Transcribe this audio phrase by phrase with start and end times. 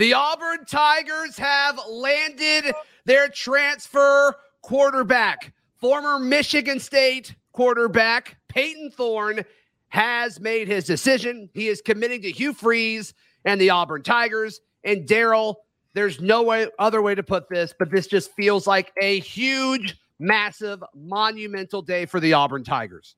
[0.00, 2.72] The Auburn Tigers have landed
[3.04, 5.52] their transfer quarterback.
[5.76, 9.44] Former Michigan State quarterback Payton Thorne
[9.88, 11.50] has made his decision.
[11.52, 13.12] He is committing to Hugh Freeze
[13.44, 14.62] and the Auburn Tigers.
[14.84, 18.94] And Darrell, there's no way other way to put this, but this just feels like
[19.02, 23.16] a huge, massive, monumental day for the Auburn Tigers.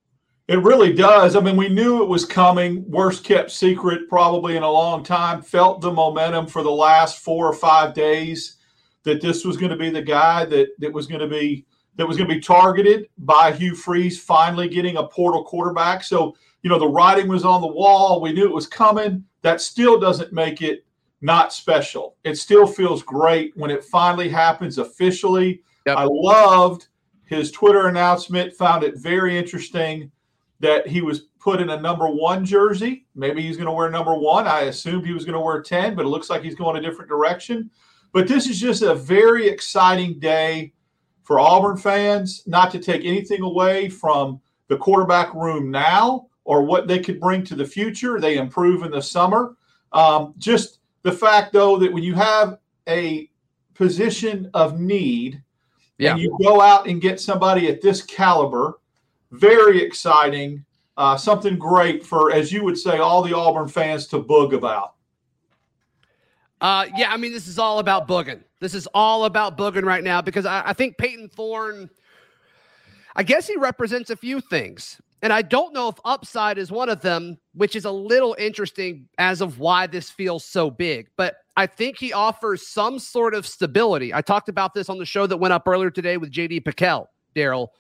[0.53, 1.34] It really does.
[1.34, 2.85] I mean, we knew it was coming.
[2.87, 5.41] Worst kept secret, probably in a long time.
[5.41, 8.59] Felt the momentum for the last four or five days
[9.04, 11.64] that this was going to be the guy that that was going to be
[11.96, 16.04] that was going to be targeted by Hugh Freeze finally getting a portal quarterback.
[16.04, 18.21] So you know the writing was on the wall.
[18.21, 19.25] We knew it was coming.
[19.40, 20.84] That still doesn't make it
[21.23, 22.17] not special.
[22.25, 25.62] It still feels great when it finally happens officially.
[25.87, 25.96] Yep.
[25.96, 26.89] I loved
[27.25, 28.53] his Twitter announcement.
[28.59, 30.12] Found it very interesting
[30.62, 33.05] that he was put in a number one jersey.
[33.16, 34.47] Maybe he's going to wear number one.
[34.47, 36.80] I assumed he was going to wear 10, but it looks like he's going a
[36.80, 37.69] different direction.
[38.12, 40.72] But this is just a very exciting day
[41.25, 46.87] for Auburn fans, not to take anything away from the quarterback room now or what
[46.87, 48.20] they could bring to the future.
[48.20, 49.56] They improve in the summer.
[49.91, 53.28] Um, just the fact, though, that when you have a
[53.75, 55.42] position of need
[55.98, 56.12] yeah.
[56.12, 58.78] and you go out and get somebody at this caliber,
[59.33, 60.64] very exciting.
[60.97, 64.94] Uh, something great for, as you would say, all the Auburn fans to boog about.
[66.61, 68.41] Uh, yeah, I mean, this is all about booging.
[68.60, 71.91] This is all about booging right now because I, I think Payton Thorne,
[73.16, 75.00] I guess he represents a few things.
[75.22, 79.08] And I don't know if upside is one of them, which is a little interesting
[79.19, 81.08] as of why this feels so big.
[81.16, 84.12] But I think he offers some sort of stability.
[84.12, 87.06] I talked about this on the show that went up earlier today with JD PicKell,
[87.34, 87.72] Darrell,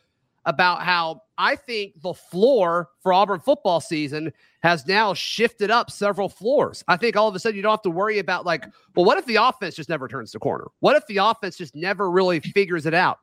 [0.44, 6.28] about how I think the floor for Auburn football season has now shifted up several
[6.28, 6.84] floors.
[6.88, 9.18] I think all of a sudden you don't have to worry about like, well, what
[9.18, 10.66] if the offense just never turns the corner?
[10.80, 13.18] What if the offense just never really figures it out?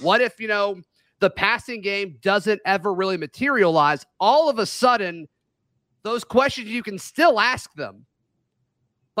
[0.00, 0.80] What if, you know,
[1.18, 4.04] the passing game doesn't ever really materialize?
[4.18, 5.28] All of a sudden,
[6.02, 8.06] those questions you can still ask them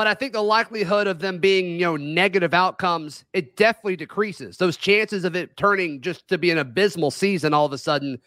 [0.00, 4.56] but I think the likelihood of them being, you know, negative outcomes, it definitely decreases.
[4.56, 8.18] Those chances of it turning just to be an abysmal season all of a sudden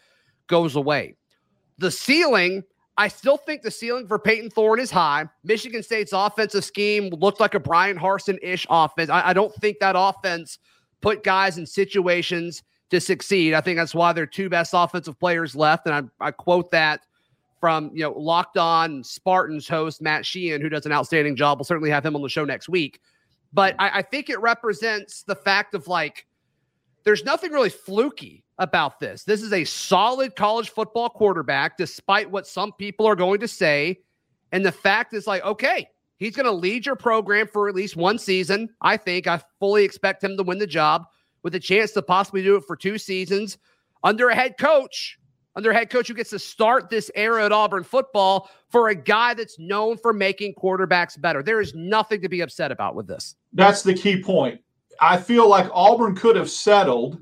[0.46, 1.16] goes away.
[1.78, 2.62] The ceiling,
[2.96, 5.28] I still think the ceiling for Payton Thorne is high.
[5.42, 9.10] Michigan State's offensive scheme looked like a Bryan Harsin ish offense.
[9.10, 10.60] I, I don't think that offense
[11.00, 13.52] put guys in situations to succeed.
[13.52, 15.88] I think that's why they're two best offensive players left.
[15.88, 17.00] And I, I quote that
[17.64, 21.56] from you know Locked On Spartans host Matt Sheehan, who does an outstanding job.
[21.56, 23.00] We'll certainly have him on the show next week.
[23.54, 26.26] But I, I think it represents the fact of like
[27.04, 29.24] there's nothing really fluky about this.
[29.24, 33.98] This is a solid college football quarterback, despite what some people are going to say.
[34.52, 35.88] And the fact is like, okay,
[36.18, 38.68] he's going to lead your program for at least one season.
[38.82, 41.06] I think I fully expect him to win the job
[41.42, 43.56] with a chance to possibly do it for two seasons
[44.02, 45.18] under a head coach
[45.56, 49.34] under head coach who gets to start this era at Auburn football for a guy
[49.34, 51.42] that's known for making quarterbacks better.
[51.42, 53.36] There is nothing to be upset about with this.
[53.52, 54.60] That's the key point.
[55.00, 57.20] I feel like Auburn could have settled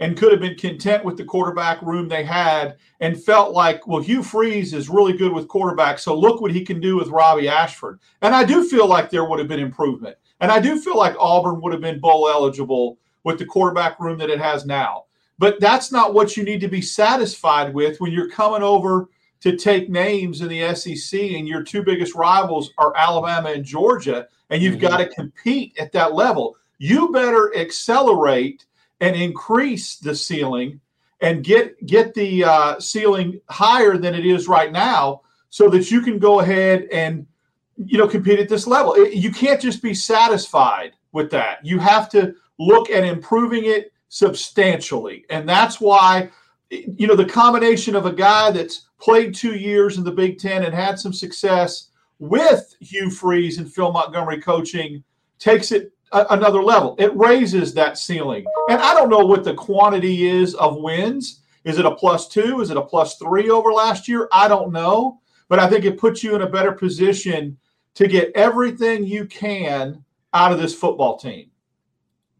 [0.00, 4.02] and could have been content with the quarterback room they had and felt like, well,
[4.02, 6.00] Hugh Freeze is really good with quarterbacks.
[6.00, 8.00] So look what he can do with Robby Ashford.
[8.20, 10.16] And I do feel like there would have been improvement.
[10.40, 14.18] And I do feel like Auburn would have been bowl eligible with the quarterback room
[14.18, 15.04] that it has now.
[15.38, 19.08] But that's not what you need to be satisfied with when you're coming over
[19.40, 24.26] to take names in the SEC and your two biggest rivals are Alabama and Georgia,
[24.50, 24.86] and you've mm-hmm.
[24.86, 26.56] got to compete at that level.
[26.78, 28.64] You better accelerate
[29.00, 30.80] and increase the ceiling
[31.20, 36.00] and get get the uh, ceiling higher than it is right now, so that you
[36.00, 37.26] can go ahead and
[37.76, 38.94] you know compete at this level.
[38.94, 41.64] It, you can't just be satisfied with that.
[41.64, 45.24] You have to look at improving it substantially.
[45.28, 46.30] And that's why,
[46.70, 50.62] you know, the combination of a guy that's played two years in the Big Ten
[50.62, 51.88] and had some success
[52.20, 55.02] with Hugh Freeze and Phil Montgomery coaching
[55.40, 56.94] takes it a- another level.
[57.00, 58.44] It raises that ceiling.
[58.70, 61.40] And I don't know what the quantity is of wins.
[61.64, 62.60] Is it a plus two?
[62.60, 64.28] Is it a plus three over last year?
[64.30, 65.18] I don't know.
[65.48, 67.58] But I think it puts you in a better position
[67.94, 71.50] to get everything you can out of this football team.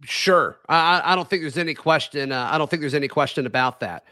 [0.04, 0.58] Sure.
[0.68, 2.30] I, I don't think there's any question.
[2.30, 4.04] Uh, I don't think there's any question about that.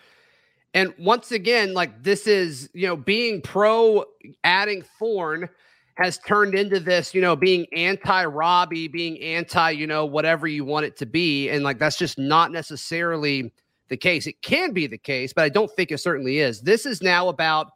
[0.74, 4.04] And once again, like this is, you know, being pro
[4.42, 5.48] adding Thorne
[5.96, 10.64] has turned into this, you know, being anti Robby, being anti, you know, whatever you
[10.64, 11.50] want it to be.
[11.50, 13.52] And like that's just not necessarily
[13.88, 14.26] the case.
[14.26, 16.62] It can be the case, but I don't think it certainly is.
[16.62, 17.72] This is now about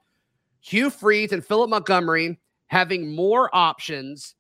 [0.61, 4.36] Hugh Freeze and Philip Montgomery having more options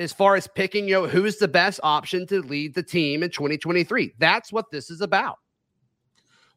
[0.00, 3.30] as far as picking, you know, who's the best option to lead the team in
[3.30, 4.14] 2023.
[4.18, 5.38] That's what this is about.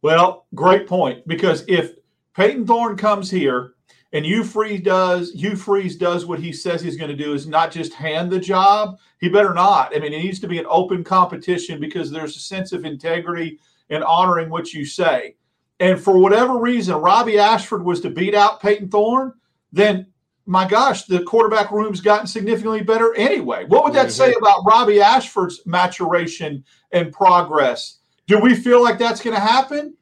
[0.02, 1.28] Well, great point.
[1.28, 1.94] Because if
[2.36, 3.74] Payton Thorne comes here
[4.12, 7.48] and Hugh Freeze does Hugh Freeze does what he says he's going to do is
[7.48, 8.98] not just hand the job.
[9.20, 9.96] He better not.
[9.96, 13.60] I mean, it needs to be an open competition because there's a sense of integrity
[13.90, 15.36] and honoring what you say.
[15.80, 19.34] And for whatever reason, Robby Ashford was to beat out Payton Thorne,
[19.72, 20.08] then
[20.46, 23.66] my gosh, the quarterback room's gotten significantly better anyway.
[23.66, 28.00] What would that say about Robby Ashford's maturation and progress?
[28.28, 29.96] Do we feel like that's going to happen?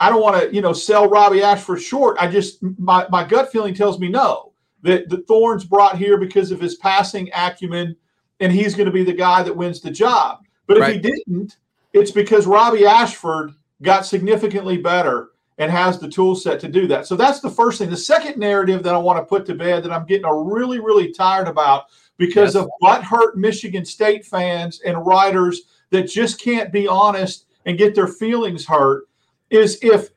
[0.00, 2.16] I don't want to, you know, sell Robby Ashford short.
[2.18, 4.52] I just my, my gut feeling tells me no.
[4.82, 7.94] That the Thorns brought here because of his passing acumen,
[8.40, 10.40] and he's going to be the guy that wins the job.
[10.66, 10.94] But if right.
[10.94, 11.58] he didn't,
[11.92, 13.52] it's because Robby Ashford
[13.82, 15.31] got significantly better
[15.62, 17.06] and has the tool set to do that.
[17.06, 17.88] So that's the first thing.
[17.88, 20.80] The second narrative that I want to put to bed that I'm getting a really,
[20.80, 21.84] really tired about
[22.16, 22.64] because yes.
[22.64, 28.08] of butthurt Michigan State fans and writers that just can't be honest and get their
[28.08, 29.04] feelings hurt
[29.50, 30.08] is if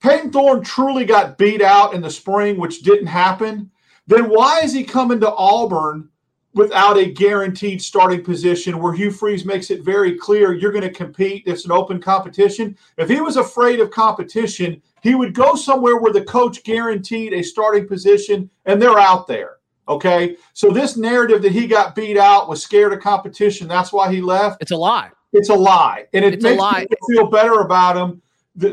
[0.00, 3.70] Payton Thorne truly got beat out in the spring, which didn't happen,
[4.06, 6.08] then why is he coming to Auburn
[6.54, 10.90] without a guaranteed starting position where Hugh Freeze makes it very clear you're going to
[10.90, 11.44] compete?
[11.46, 12.76] It's an open competition.
[12.96, 17.42] If he was afraid of competition, he would go somewhere where the coach guaranteed a
[17.42, 19.56] starting position and they're out there.
[19.88, 20.36] Okay.
[20.52, 23.68] So this narrative that he got beat out was scared of competition.
[23.68, 24.60] That's why he left.
[24.60, 25.10] It's a lie.
[25.32, 26.06] It's a lie.
[26.12, 28.22] And it it's makes people feel better about him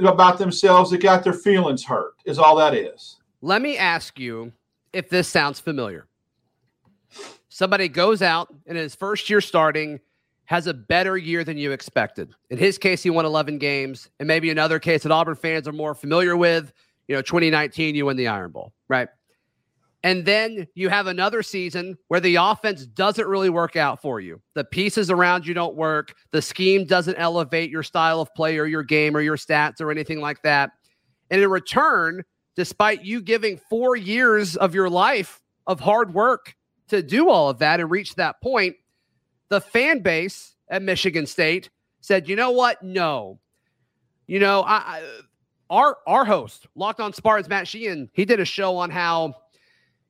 [0.05, 3.17] about themselves that got their feelings hurt is all that is.
[3.41, 4.51] Let me ask you
[4.93, 6.07] if this sounds familiar.
[7.55, 10.01] Somebody goes out in his first year starting,
[10.43, 12.33] has a better year than you expected.
[12.49, 15.71] In his case, he won 11 games, and maybe another case that Auburn fans are
[15.71, 16.73] more familiar with.
[17.07, 19.07] You know, 2019, you win the Iron Bowl, right?
[20.03, 24.41] And then you have another season where the offense doesn't really work out for you.
[24.55, 26.13] The pieces around you don't work.
[26.31, 29.91] The scheme doesn't elevate your style of play or your game or your stats or
[29.91, 30.71] anything like that.
[31.31, 32.25] And in return,
[32.57, 36.53] despite you giving four years of your life of hard work
[36.89, 38.75] to do all of that and reach that point,
[39.49, 41.69] the fan base at Michigan State
[42.01, 42.81] said, you know what?
[42.83, 43.39] No.
[44.27, 45.03] You know, I, I
[45.69, 49.35] our our host, Locked on Spartans, Matt Sheehan, he did a show on how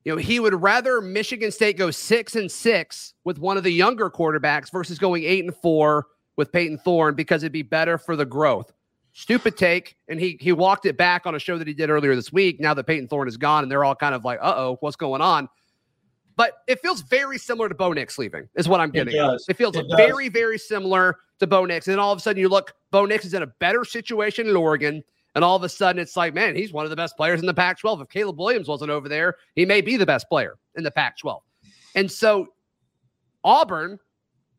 [0.04, 3.72] you know, he would rather Michigan State go six and six with one of the
[3.72, 6.06] younger quarterbacks versus going eight and four
[6.36, 8.72] with Payton Thorne because it'd be better for the growth.
[9.12, 12.14] Stupid take, and he he walked it back on a show that he did earlier
[12.14, 12.60] this week.
[12.60, 14.96] Now that Payton Thorne is gone, and they're all kind of like, "Uh oh, what's
[14.96, 15.48] going on?"
[16.36, 19.14] But it feels very similar to Bo Nix leaving, is what I'm getting.
[19.14, 19.46] It, does.
[19.48, 21.86] it feels it very, very similar to Bo Nix.
[21.86, 24.46] And then all of a sudden, you look, Bo Nix is in a better situation
[24.46, 25.02] in Oregon.
[25.34, 27.46] And all of a sudden, it's like, man, he's one of the best players in
[27.46, 28.02] the Pac 12.
[28.02, 31.18] If Caleb Williams wasn't over there, he may be the best player in the Pac
[31.18, 31.42] 12.
[31.94, 32.48] And so,
[33.44, 33.98] Auburn,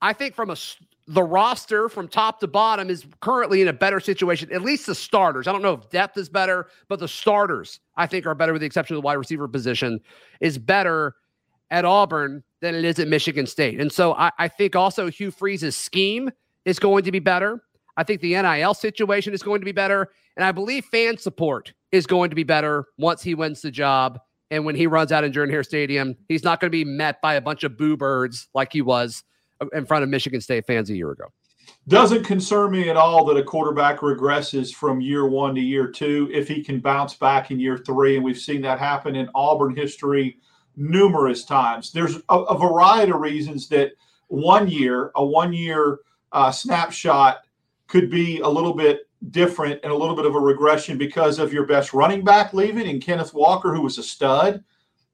[0.01, 0.55] I think from a
[1.07, 4.51] the roster from top to bottom is currently in a better situation.
[4.51, 5.47] At least the starters.
[5.47, 8.59] I don't know if depth is better, but the starters I think are better, with
[8.59, 10.01] the exception of the wide receiver position,
[10.41, 11.15] is better
[11.69, 13.79] at Auburn than it is at Michigan State.
[13.79, 16.31] And so I, I think also Hugh Freeze's scheme
[16.65, 17.63] is going to be better.
[17.97, 20.09] I think the NIL situation is going to be better.
[20.35, 24.19] And I believe fan support is going to be better once he wins the job.
[24.51, 27.21] And when he runs out in Jordan Hare Stadium, he's not going to be met
[27.21, 29.23] by a bunch of boo birds like he was
[29.59, 31.25] uh, in front of Michigan State fans a year ago.
[31.87, 36.29] Doesn't concern me at all that a quarterback regresses from year one to year two
[36.33, 38.15] if he can bounce back in year three.
[38.15, 40.37] And we've seen that happen in Auburn history
[40.77, 41.91] numerous times.
[41.91, 43.93] There's a, a variety of reasons that
[44.27, 45.99] one year, a one year
[46.31, 47.39] uh, snapshot
[47.87, 51.51] could be a little bit different and a little bit of a regression because of
[51.51, 54.63] your best running back leaving and Kenneth Walker, who was a stud.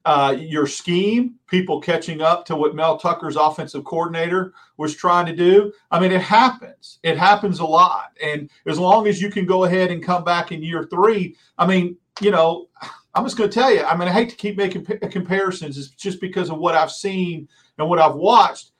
[0.05, 5.33] Uh, your scheme, people catching up to what Mel Tucker's offensive coordinator was trying to
[5.33, 5.71] do.
[5.91, 6.99] I mean, it happens.
[7.03, 8.17] It happens a lot.
[8.21, 11.65] And as long as you can go ahead and come back in year three, I
[11.65, 12.67] mean, you know,
[13.15, 15.77] I'm just going to tell you, I mean, I hate to keep making p- comparisons.
[15.77, 18.71] It's just because of what I've seen and what I've watched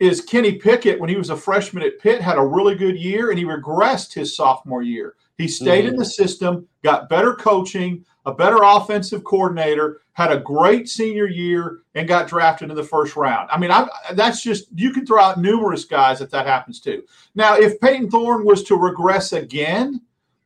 [0.00, 3.30] is Kenny Pickett, when he was a freshman at Pitt, had a really good year
[3.30, 5.14] and he regressed his sophomore year.
[5.38, 5.94] He stayed mm-hmm.
[5.94, 11.80] in the system, got better coaching, a better offensive coordinator, had a great senior year,
[11.94, 13.48] and got drafted in the first round.
[13.50, 17.04] I mean, I, that's just, you can throw out numerous guys if that happens too.
[17.34, 20.00] Now, if Payton Thorne was to regress again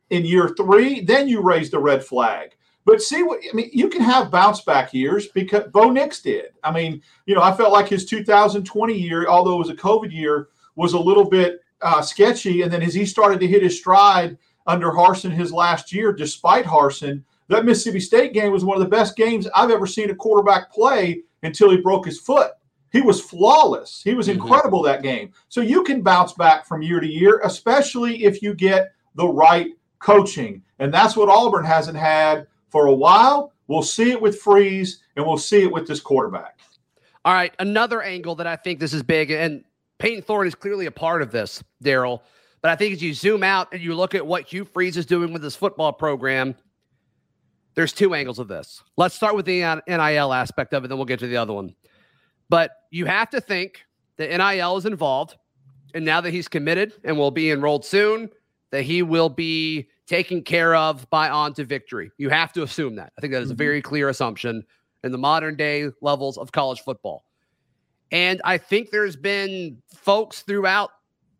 [0.09, 2.56] in year three, then you raise the red flag.
[2.87, 6.53] But see what I mean, you can have bounce back years because Bo Nix did.
[6.63, 10.09] I mean, you know, I felt like his 2020 year, although it was a COVID
[10.09, 12.61] year, was a little bit uh, sketchy.
[12.61, 16.63] And then as he started to hit his stride under Harsin his last year, despite
[16.63, 20.15] Harsin, that Mississippi State game was one of the best games I've ever seen a
[20.15, 22.51] quarterback play until he broke his foot
[22.93, 24.01] He was flawless.
[24.01, 24.39] He was mm-hmm.
[24.39, 24.93] incredible mm-hmm.
[24.93, 25.33] that game.
[25.49, 29.71] So you can bounce back from year to year, especially if you get the right
[29.99, 30.61] coaching.
[30.79, 33.53] And that's what Auburn hasn't had for a while.
[33.67, 36.59] We'll see it with Freeze and we'll see it with this quarterback.
[37.25, 37.53] All right.
[37.59, 39.63] Another angle that I think this is big, and
[39.97, 42.23] Payton Thorne is clearly a part of this, Darrell.
[42.61, 45.05] But I think as you zoom out and you look at what Hugh Freeze is
[45.05, 46.55] doing with his football program,
[47.75, 48.81] there's two angles of this.
[48.95, 51.75] Let's start with the NIL aspect of it, then we'll get to the other one.
[52.49, 53.85] But you have to think
[54.17, 55.35] that NIL is involved.
[55.93, 58.29] And now that he's committed and will be enrolled soon,
[58.71, 62.11] that he will be taken care of by on to victory.
[62.17, 63.11] You have to assume that.
[63.17, 63.57] I think that is a mm-hmm.
[63.57, 64.63] very clear assumption
[65.03, 67.25] in the modern day levels of college football.
[68.11, 70.91] And I think there's been folks throughout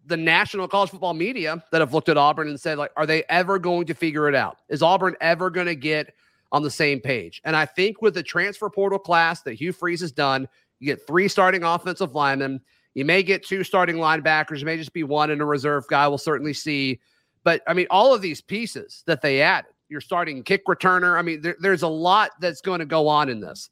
[0.06, 3.24] the national college football media that have looked at Auburn and said, like, are they
[3.30, 4.58] ever going to figure it out?
[4.70, 6.14] Is Auburn ever going to get
[6.52, 7.42] on the same page?
[7.46, 10.48] And I think with the transfer portal class that Hugh Freeze has done,
[10.80, 12.62] you get three starting offensive linemen.
[12.94, 14.60] You may get two starting linebackers.
[14.60, 16.08] You may just be one and a reserve guy.
[16.08, 17.00] We'll certainly see.
[17.48, 21.18] But I mean, all of these pieces that they added, you're starting kick returner.
[21.18, 23.70] I mean, there, there's a lot that's going to go on in this.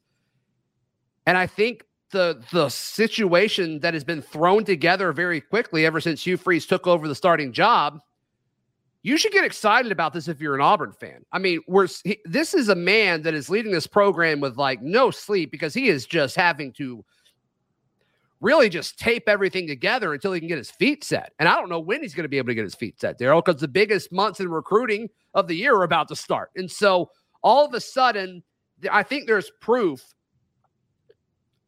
[1.26, 6.24] And I think the the situation that has been thrown together very quickly ever since
[6.24, 8.00] Hugh Freeze took over the starting job,
[9.02, 11.26] you should get excited about this if you're an Auburn fan.
[11.30, 14.80] I mean, we're he, this is a man that is leading this program with like
[14.80, 17.04] no sleep because he is just having to
[18.40, 21.32] really just tape everything together until he can get his feet set.
[21.38, 23.18] And I don't know when he's going to be able to get his feet set,
[23.18, 26.50] Darrell, because the biggest months in recruiting of the year are about to start.
[26.56, 27.10] And so
[27.42, 28.42] all of a sudden,
[28.90, 30.02] I think there's proof.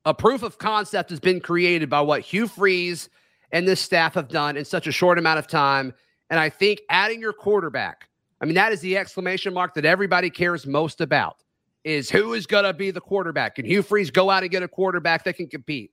[0.04, 3.08] A proof of concept has been created by what Hugh Freeze
[3.52, 5.94] and this staff have done in such a short amount of time.
[6.30, 8.08] And I think adding your quarterback,
[8.40, 11.42] I mean, that is the exclamation mark that everybody cares most about
[11.84, 13.54] is who is going to be the quarterback.
[13.54, 15.90] Can Hugh Freeze go out and get a quarterback that can compete?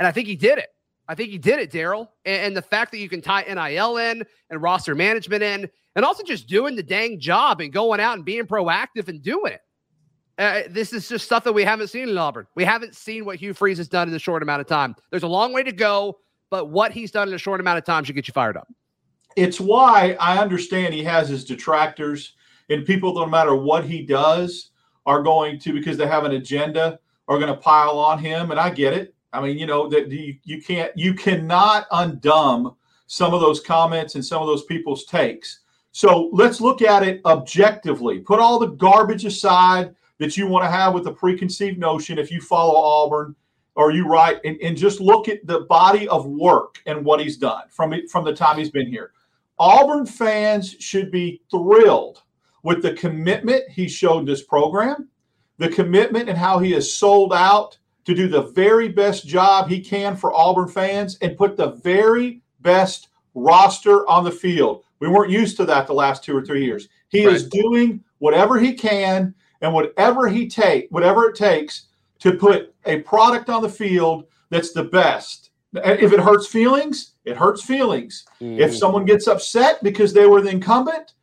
[0.00, 0.70] And I think he did it.
[1.06, 2.10] I think he did it, Darrell.
[2.24, 6.22] And, the fact that you can tie NIL in and roster management in, and also
[6.22, 9.60] just doing the dang job and going out and being proactive and doing it.
[10.38, 12.46] Uh, this is just stuff that we haven't seen in Auburn.
[12.54, 14.96] We haven't seen what Hugh Freeze has done in a short amount of time.
[15.10, 17.84] There's a long way to go, but what he's done in a short amount of
[17.84, 18.68] time should get you fired up.
[19.36, 22.34] It's why I understand he has his detractors
[22.70, 24.70] and people, no matter what he does,
[25.04, 28.50] are going to, because they have an agenda, are going to pile on him.
[28.50, 29.14] And I get it.
[29.32, 34.14] I mean, you know that you, you can't you cannot undumb some of those comments
[34.14, 35.60] and some of those people's takes.
[35.92, 38.20] So let's look at it objectively.
[38.20, 42.30] Put all the garbage aside that you want to have with a preconceived notion if
[42.30, 43.34] you follow Auburn
[43.74, 47.36] or you write and, and just look at the body of work and what he's
[47.36, 49.12] done from from the time he's been here.
[49.58, 52.22] Auburn fans should be thrilled
[52.62, 55.08] with the commitment he showed this program,
[55.58, 59.80] the commitment and how he has sold out to do the very best job he
[59.80, 64.84] can for Auburn fans and put the very best roster on the field.
[65.00, 66.88] We weren't used to that the last two or three years.
[67.08, 67.34] He right.
[67.34, 71.86] is doing whatever he can and whatever he take, whatever it takes
[72.20, 75.50] to put a product on the field that's the best.
[75.72, 78.24] If it hurts feelings, it hurts feelings.
[78.40, 78.58] Mm.
[78.58, 81.14] If someone gets upset because they were the incumbent,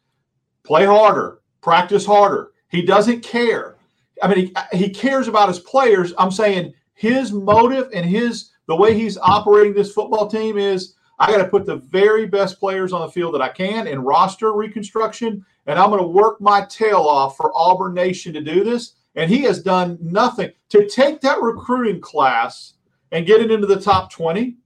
[0.63, 2.51] play harder, practice harder.
[2.69, 3.76] He doesn't care.
[4.21, 6.13] I mean, he, he cares about his players.
[6.17, 11.31] I'm saying his motive and his the way he's operating this football team is I
[11.31, 14.53] got to put the very best players on the field that I can in roster
[14.53, 18.93] reconstruction, and I'm going to work my tail off for Auburn Nation to do this.
[19.15, 22.73] And he has done nothing to take that recruiting class
[23.11, 24.57] and get it into the top 20,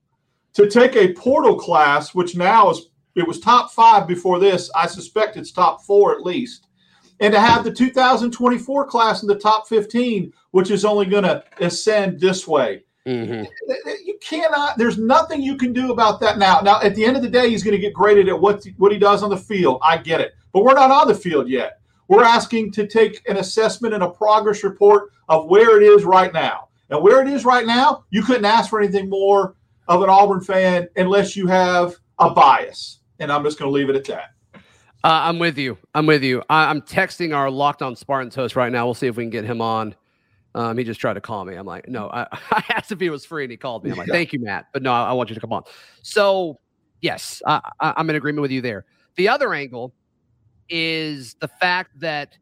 [0.53, 4.70] to take a portal class, which now is it was top five before this.
[4.75, 6.67] I suspect it's top four at least
[7.22, 11.44] and to have the 2024 class in the top 15, which is only going to
[11.60, 12.84] ascend this way.
[13.08, 13.46] Mm-hmm.
[14.06, 14.78] You cannot.
[14.78, 16.60] There's nothing you can do about that now.
[16.60, 18.92] Now, at the end of the day, he's going to get graded at what what
[18.92, 19.80] he does on the field.
[19.82, 21.80] I get it, but we're not on the field yet.
[22.08, 26.34] We're asking to take an assessment and a progress report of where it is right
[26.34, 26.68] now.
[26.90, 29.56] And where it is right now, you couldn't ask for anything more
[29.88, 33.00] of an Auburn fan unless you have a bias.
[33.20, 34.32] And I'm just going to leave it at that.
[35.03, 35.77] Uh, I'm with you.
[35.96, 36.43] I'm with you.
[36.48, 38.86] I, am texting our Locked On Spartans host right now.
[38.86, 39.96] We'll see if we can get him on.
[40.53, 41.55] Um, he just tried to call me.
[41.55, 43.91] I'm like, no, I, I, asked if he was free and he called me.
[43.91, 44.67] I'm like, thank you, Matt.
[44.74, 45.63] But no, I, I want you to come on.
[46.03, 46.60] So,
[47.01, 48.86] yes, I, I'm in agreement with you there.
[49.15, 49.93] The other angle
[50.70, 52.38] is the fact that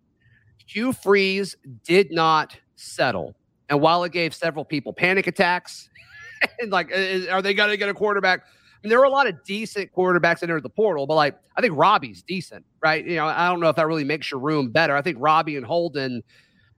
[0.66, 3.36] Hugh Freeze did not settle.
[3.70, 5.90] And while it gave several people panic attacks,
[6.60, 8.42] and like, is, are they going to get a quarterback?
[8.82, 11.74] There were a lot of decent quarterbacks that entered the portal, but like I think
[11.76, 13.06] Robby's decent, right?
[13.06, 14.96] You know, I don't know if that really makes your room better.
[14.96, 16.24] I think Robby and Holden,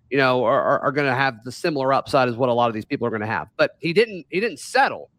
[0.10, 2.70] you know, are, are, are going to have the similar upside as what a lot
[2.70, 3.50] of these people are going to have.
[3.56, 4.26] But he didn't.
[4.30, 5.12] He didn't settle,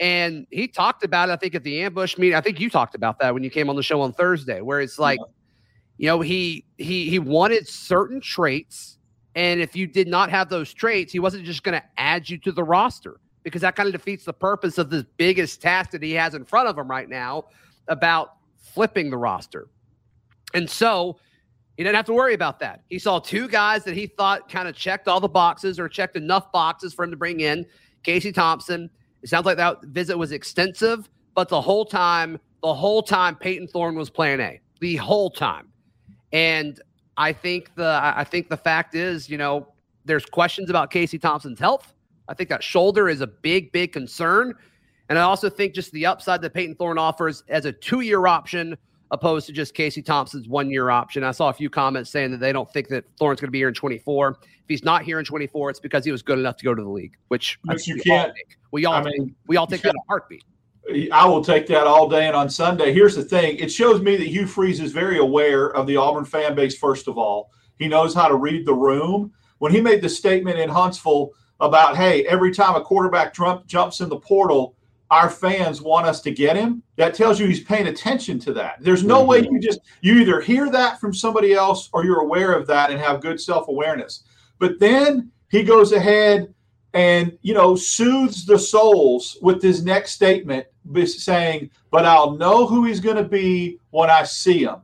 [0.00, 1.32] and he talked about it.
[1.32, 2.34] I think at the ambush meeting.
[2.34, 4.80] I think you talked about that when you came on the show on Thursday, where
[4.80, 5.26] it's like, yeah.
[5.98, 8.98] you know, he he he wanted certain traits,
[9.34, 12.38] and if you did not have those traits, he wasn't just going to add you
[12.38, 16.02] to the roster because that kind of defeats the purpose of this biggest task that
[16.02, 17.44] he has in front of him right now
[17.86, 19.68] about flipping the roster.
[20.52, 21.20] And so
[21.76, 22.82] he didn't have to worry about that.
[22.90, 26.16] He saw two guys that he thought kind of checked all the boxes or checked
[26.16, 27.64] enough boxes for him to bring in.
[28.02, 28.90] Casey Thompson.
[29.22, 33.68] It sounds like that visit was extensive, but the whole time, the whole time, Payton
[33.68, 34.60] Thorne was plan A.
[34.80, 35.68] The whole time.
[36.32, 36.80] And
[37.16, 39.68] I think the I think the fact is, you know,
[40.04, 41.92] there's questions about Casey Thompson's health.
[42.28, 44.54] I think that shoulder is a big, big concern.
[45.08, 48.76] And I also think just the upside that Payton Thorne offers as a two-year option
[49.10, 51.22] opposed to just Casey Thompson's one year option.
[51.22, 53.58] I saw a few comments saying that they don't think that Thorne's going to be
[53.58, 54.38] here in 24.
[54.40, 56.82] If he's not here in 24, it's because he was good enough to go to
[56.82, 58.30] the league, which you we can't.
[58.30, 58.34] All.
[58.72, 60.44] We all I mean, we all think that a heartbeat.
[61.12, 62.92] I will take that all day and on Sunday.
[62.92, 66.24] Here's the thing: it shows me that Hugh Freeze is very aware of the Auburn
[66.24, 66.76] fan base.
[66.76, 69.32] First of all, he knows how to read the room.
[69.58, 74.00] When he made the statement in Huntsville about, "Hey, every time a quarterback jump, jumps
[74.00, 74.76] in the portal,
[75.10, 78.76] our fans want us to get him, that tells you he's paying attention to that.
[78.80, 79.28] There's no mm-hmm.
[79.28, 82.90] way you just you either hear that from somebody else or you're aware of that
[82.90, 84.24] and have good self-awareness.
[84.58, 86.52] But then he goes ahead
[86.94, 90.66] and you know soothes the souls with his next statement
[91.04, 94.76] saying, "But I'll know who he's going to be when I see him.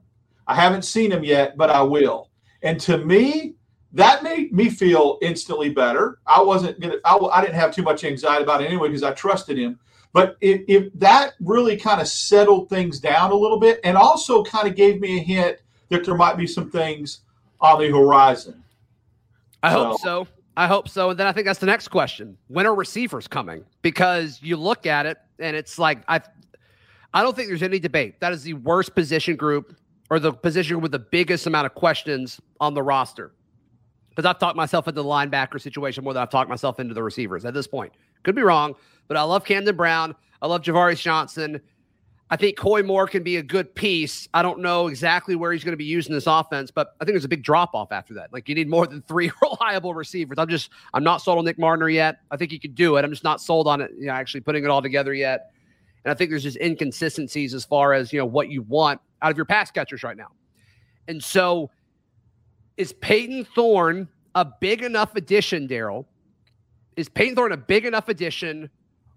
[0.47, 2.29] I haven't seen him yet, but I will."
[2.63, 3.55] And to me,
[3.93, 6.19] that made me feel instantly better.
[6.27, 9.13] I wasn't gonna, I, I didn't have too much anxiety about it anyway because I
[9.13, 9.79] trusted him.
[10.13, 14.45] But if, if that really kind of settled things down a little bit and also
[14.45, 15.59] kind of gave me a hint
[15.89, 17.21] that there might be some things
[17.61, 18.63] on the horizon.
[19.63, 19.85] I so.
[19.85, 20.29] hope so.
[20.57, 21.11] I hope so.
[21.11, 22.37] And then I think that's the next question.
[22.49, 23.65] When are receivers coming?
[23.81, 26.21] Because you look at it and it's like I
[27.15, 28.21] I don't think there's any debate.
[28.21, 29.77] That is the worst position group
[30.11, 33.33] or the position with the biggest amount of questions on the roster.
[34.15, 37.03] Because I've talked myself into the linebacker situation more than I've talked myself into the
[37.03, 37.93] receivers at this point.
[38.23, 38.75] Could be wrong,
[39.09, 40.15] but I love Camden Brown.
[40.41, 41.61] I love Ja'Varrius Johnson.
[42.33, 44.27] I think Koy Moore can be a good piece.
[44.33, 47.13] I don't know exactly where he's going to be using this offense, but I think
[47.13, 48.33] there's a big drop off after that.
[48.33, 50.39] Like you need more than three reliable receivers.
[50.39, 52.21] I'm just I'm not sold on Nick Mardner yet.
[52.31, 53.05] I think he could do it.
[53.05, 53.91] I'm just not sold on it.
[53.99, 55.53] You know, actually putting it all together yet.
[56.05, 59.31] And I think there's just inconsistencies as far as you know what you want out
[59.31, 60.29] of your pass catchers right now.
[61.09, 61.71] And so,
[62.77, 66.07] is Payton Thorne a big enough addition, Darrell?
[66.97, 68.71] Is Payton Thorne a big enough addition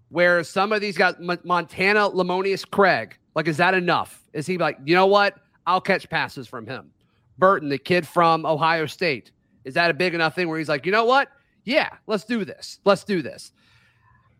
[0.08, 4.22] where some of these guys, Montana Lemonious Craig, like, is that enough?
[4.32, 5.34] Is he like, you know what?
[5.66, 6.90] I'll catch passes from him.
[7.38, 9.32] Burton, the kid from Ohio State,
[9.64, 11.28] is that a big enough thing where he's like, you know what?
[11.64, 12.78] Yeah, let's do this.
[12.84, 13.52] Let's do this.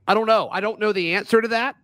[0.06, 0.48] I don't know.
[0.50, 1.76] I don't know the answer to that.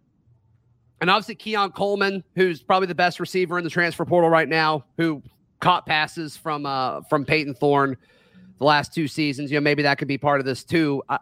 [1.01, 4.85] And obviously, Keon Coleman, who's probably the best receiver in the transfer portal right now,
[4.97, 5.21] who
[5.63, 7.97] caught passes from uh, from Payton Thorne
[8.59, 9.51] the last two seasons.
[9.51, 11.03] You know, maybe that could be part of this too.
[11.09, 11.19] I,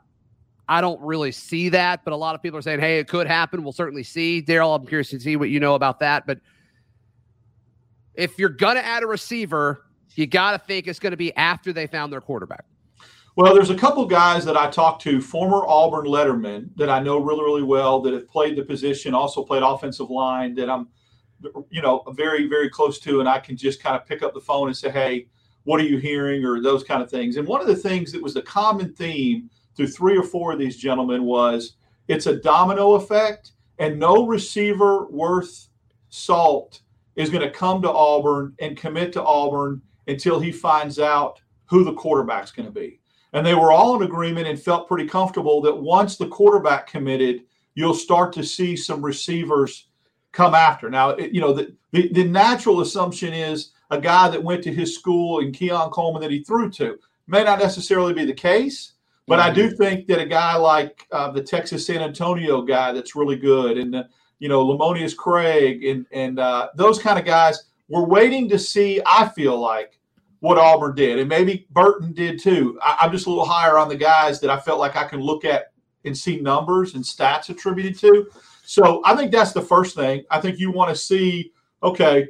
[0.68, 3.26] I don't really see that, but a lot of people are saying, hey, it could
[3.26, 3.62] happen.
[3.62, 4.40] We'll certainly see.
[4.40, 6.26] Darrell, I'm curious to see what you know about that.
[6.26, 6.38] But
[8.14, 11.72] if you're to add a receiver, you got to think it's going to be after
[11.72, 12.64] they found their quarterback.
[13.36, 17.18] Well, there's a couple guys that I talked to, former Auburn lettermen that I know
[17.18, 20.88] really, really well that have played the position, also played offensive line that I'm,
[21.70, 24.40] you know, very, very close to, and I can just kind of pick up the
[24.40, 25.26] phone and say, hey,
[25.64, 27.36] what are you hearing, or those kind of things.
[27.36, 30.58] And one of the things that was the common theme through three or four of
[30.58, 31.74] these gentlemen was
[32.08, 35.68] it's a domino effect, and no receiver worth
[36.08, 36.80] salt
[37.16, 41.84] is going to come to Auburn and commit to Auburn until he finds out who
[41.84, 43.00] the quarterback's going to be.
[43.32, 47.44] And they were all in agreement and felt pretty comfortable that once the quarterback committed,
[47.74, 49.86] you'll start to see some receivers
[50.32, 50.90] come after.
[50.90, 54.72] Now, it, you know, the, the, the natural assumption is a guy that went to
[54.72, 56.98] his school and Keon Coleman that he threw to.
[57.26, 58.92] May not necessarily be the case,
[59.26, 63.14] but I do think that a guy like uh, the Texas San Antonio guy that's
[63.14, 64.08] really good, and the,
[64.40, 69.00] you know Lemonious Craig, and and uh, those kind of guys, we're waiting to see.
[69.06, 70.00] I feel like
[70.40, 72.80] what Auburn did, and maybe Burton did too.
[72.82, 75.20] I, I'm just a little higher on the guys that I felt like I can
[75.20, 75.72] look at
[76.04, 78.26] and see numbers and stats attributed to.
[78.70, 80.22] So I think that's the first thing.
[80.30, 81.50] I think you want to see,
[81.82, 82.28] okay,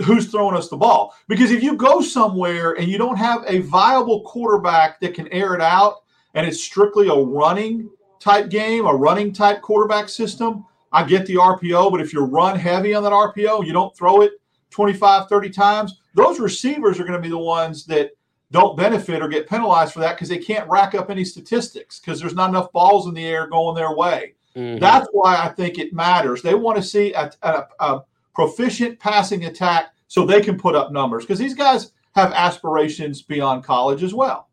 [0.00, 1.14] who's throwing us the ball?
[1.28, 5.54] Because if you go somewhere and you don't have a viable quarterback that can air
[5.54, 5.96] it out
[6.32, 11.34] and it's strictly a running type game, a running type quarterback system, I get the
[11.34, 11.90] RPO.
[11.90, 14.32] But if you're run heavy on that RPO, you don't throw it
[14.70, 18.12] 25, 30 times, those receivers are going to be the ones that
[18.50, 22.18] don't benefit or get penalized for that because they can't rack up any statistics because
[22.18, 24.32] there's not enough balls in the air going their way.
[24.56, 24.80] Mm-hmm.
[24.80, 26.42] That's why I think it matters.
[26.42, 28.00] They want to see a, a, a
[28.34, 33.64] proficient passing attack so they can put up numbers because these guys have aspirations beyond
[33.64, 34.48] college as well.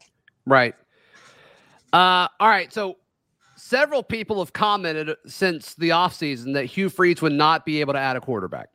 [0.46, 0.74] Right.
[1.92, 2.72] Uh, all right.
[2.72, 2.98] So
[3.58, 8.00] several people have commented since the offseason that Hugh Freeze would not be able to
[8.00, 8.70] add a quarterback.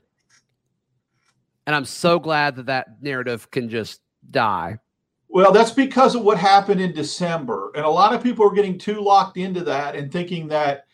[1.67, 4.79] And I'm so glad that that narrative can just die.
[5.29, 7.73] Well, that's because of what happened in December.
[7.75, 10.85] And a lot of people are getting too locked into that and thinking that,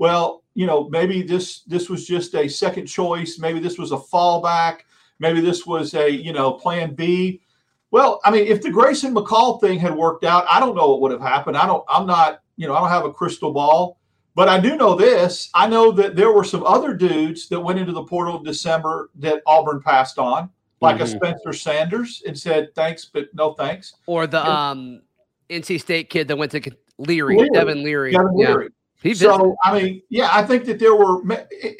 [0.00, 3.98] well, you know, maybe this this was just a second choice, maybe this was a
[3.98, 4.78] fallback,
[5.18, 7.42] maybe this was a, you know, plan B.
[7.90, 11.02] Well, I mean, if the Grayson McCall thing had worked out, I don't know what
[11.02, 11.58] would have happened.
[11.58, 13.98] I don't I'm not, you know, I don't have a crystal ball,
[14.34, 15.50] but I do know this.
[15.52, 19.10] I know that there were some other dudes that went into the portal in December
[19.16, 20.48] that Auburn passed on
[20.80, 21.04] like mm-hmm.
[21.04, 23.92] a Spencer Sanders and said thanks, but no thanks.
[24.06, 25.02] Or the um,
[25.50, 26.62] NC State kid that went to
[26.96, 27.50] Leary, Leary.
[27.52, 28.12] Devin Leary.
[28.12, 28.79] Devin yeah.
[29.02, 29.16] Leary.
[29.16, 31.22] so I mean, yeah, I think that there were,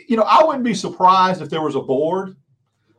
[0.08, 2.36] you know, I wouldn't be surprised if there was a board,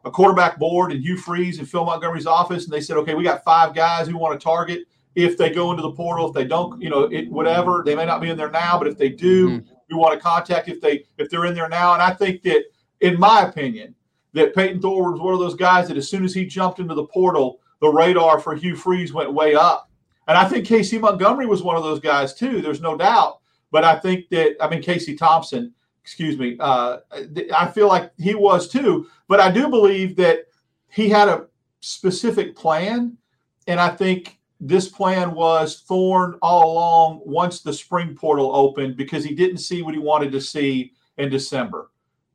[0.06, 3.24] a quarterback board, and Hugh Freeze and Phil Montgomery's office, and they said, okay, we
[3.24, 4.84] got five guys who want to target.
[5.16, 8.06] If they go into the portal, if they don't, you know, it, whatever, they may
[8.06, 9.74] not be in there now, but if they do, mm-hmm.
[9.90, 11.94] we want to contact if they if they're in there now.
[11.94, 12.64] And I think that,
[13.02, 13.94] in my opinion,
[14.34, 16.96] that Payton Thorne was one of those guys that as soon as he jumped into
[16.96, 19.90] the portal, the radar for Hugh Freeze went way up.
[20.28, 22.62] And I think Casey Montgomery was one of those guys too.
[22.62, 23.41] There's no doubt.
[23.72, 26.58] But I think that I mean Casey Thompson, excuse me.
[26.60, 26.98] Uh,
[27.56, 29.08] I feel like he was too.
[29.28, 30.46] But I do believe that
[30.90, 31.48] he had a
[31.80, 33.18] specific plan,
[33.68, 37.22] and I think this plan was Thorne all along.
[37.26, 41.30] Once the spring portal opened, because he didn't see what he wanted to see in
[41.30, 41.90] December.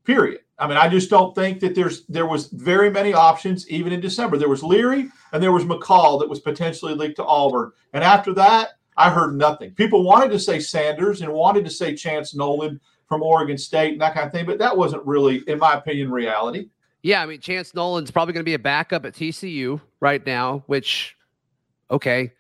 [0.04, 0.40] Period.
[0.58, 4.00] I mean, I just don't think that there's there was very many options even in
[4.00, 4.38] December.
[4.38, 7.72] There was Leary and there was McCall that was potentially linked to Auburn.
[7.92, 9.72] And after that, I heard nothing.
[9.72, 14.00] People wanted to say Sanders and wanted to say Chance Nolan from Oregon State and
[14.00, 16.68] that kind of thing, but that wasn't really, in my opinion, reality.
[17.02, 20.64] Yeah, I mean, Chance Nolan's probably going to be a backup at TCU right now,
[20.66, 21.16] which
[21.90, 22.32] okay.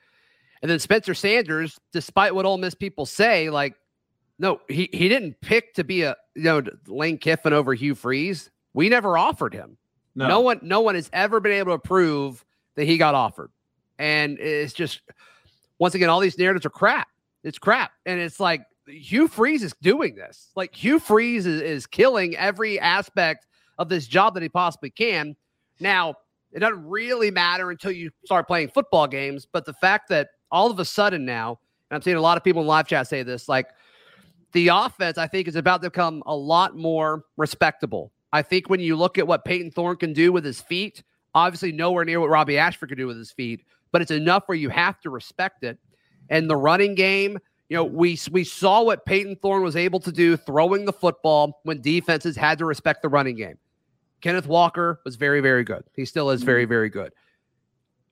[0.62, 3.74] And then Spencer Sanders, despite what Ole Miss people say, like
[4.38, 8.50] no, he, he didn't pick to be a you know Lane Kiffin over Hugh Freeze.
[8.74, 9.76] We never offered him.
[10.14, 10.28] No.
[10.28, 13.50] no one no one has ever been able to prove that he got offered.
[13.98, 15.00] And it's just
[15.78, 17.08] once again, all these narratives are crap.
[17.44, 17.92] It's crap.
[18.06, 20.50] And it's like Hugh Freeze is doing this.
[20.56, 23.46] Like Hugh Freeze is, is killing every aspect
[23.78, 25.36] of this job that he possibly can.
[25.80, 26.14] Now,
[26.52, 29.46] it doesn't really matter until you start playing football games.
[29.50, 31.58] But the fact that all of a sudden now,
[31.90, 33.68] and I'm seeing a lot of people in live chat say this, like
[34.52, 38.12] the offense, I think, is about to become a lot more respectable.
[38.32, 41.02] I think when you look at what Payton Thorne can do with his feet,
[41.34, 44.56] obviously nowhere near what Robby Ashford can do with his feet, but it's enough where
[44.56, 45.78] you have to respect it.
[46.28, 50.12] And the running game, you know, we we saw what Payton Thorne was able to
[50.12, 53.58] do throwing the football when defenses had to respect the running game.
[54.20, 55.84] Kenneth Walker was very, very good.
[55.94, 56.70] He still is very, mm-hmm.
[56.70, 57.12] very good.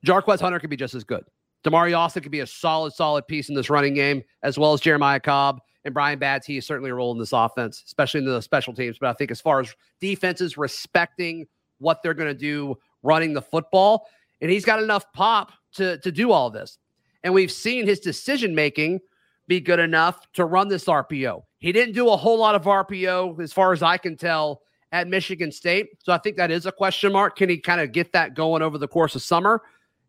[0.05, 1.23] Jarquez Hunter could be just as good.
[1.63, 4.81] Damari Alston could be a solid, solid piece in this running game, as well as
[4.81, 8.41] Jeremiah Cobb and Brian Battie is certainly a role in this offense, especially in the
[8.41, 8.97] special teams.
[8.99, 11.47] But I think as far as defenses respecting
[11.79, 14.07] what they're going to do running the football,
[14.41, 16.77] and he's got enough pop to to do all this.
[17.23, 18.99] And we've seen his decision making
[19.47, 21.41] be good enough to run this RPO.
[21.59, 25.07] He didn't do a whole lot of RPO, as far as I can tell, at
[25.07, 25.87] Michigan State.
[26.03, 27.35] So I think that is a question mark.
[27.35, 29.61] Can he kind of get that going over the course of summer?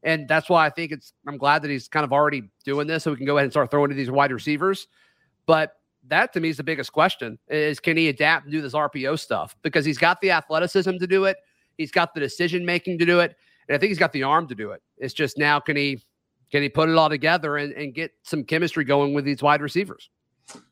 [0.03, 3.05] And that's why I think it's, I'm glad that he's kind of already doing this
[3.05, 4.87] so we can go ahead and start throwing to these wide receivers.
[5.47, 5.73] But
[6.09, 9.19] that to me is the biggest question is can he adapt and do this RPO
[9.19, 9.57] stuff?
[9.63, 11.39] Because he's got the athleticism to do it.
[11.77, 13.37] He's got the decision making to do it.
[13.69, 14.83] And I think he's got the arm to do it.
[14.99, 16.03] It's just now can he
[16.51, 19.61] can he put it all together and, and get some chemistry going with these wide
[19.61, 20.11] receivers?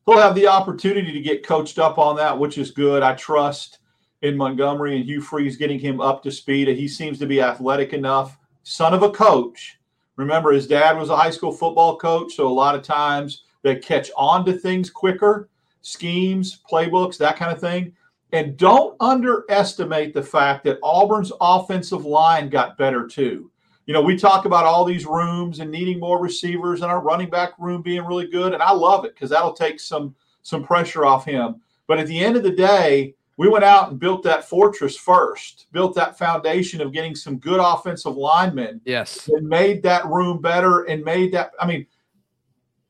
[0.07, 3.02] He'll have the opportunity to get coached up on that, which is good.
[3.02, 3.78] I trust
[4.22, 6.68] in Montgomery and Hugh Freeze getting him up to speed.
[6.68, 8.38] He seems to be athletic enough.
[8.62, 9.78] Son of a coach.
[10.16, 13.74] Remember, his dad was a high school football coach, so a lot of times they
[13.76, 15.48] catch on to things quicker,
[15.83, 17.92] schemes, playbooks, that kind of thing.
[18.34, 23.48] And don't underestimate the fact that Auburn's offensive line got better too.
[23.86, 27.30] You know, we talk about all these rooms and needing more receivers and our running
[27.30, 28.52] back room being really good.
[28.52, 31.60] And I love it because that'll take some some pressure off him.
[31.86, 35.66] But at the end of the day, we went out and built that fortress first,
[35.70, 38.80] built that foundation of getting some good offensive linemen.
[38.84, 39.28] Yes.
[39.28, 41.52] And made that room better and made that.
[41.60, 41.86] I mean,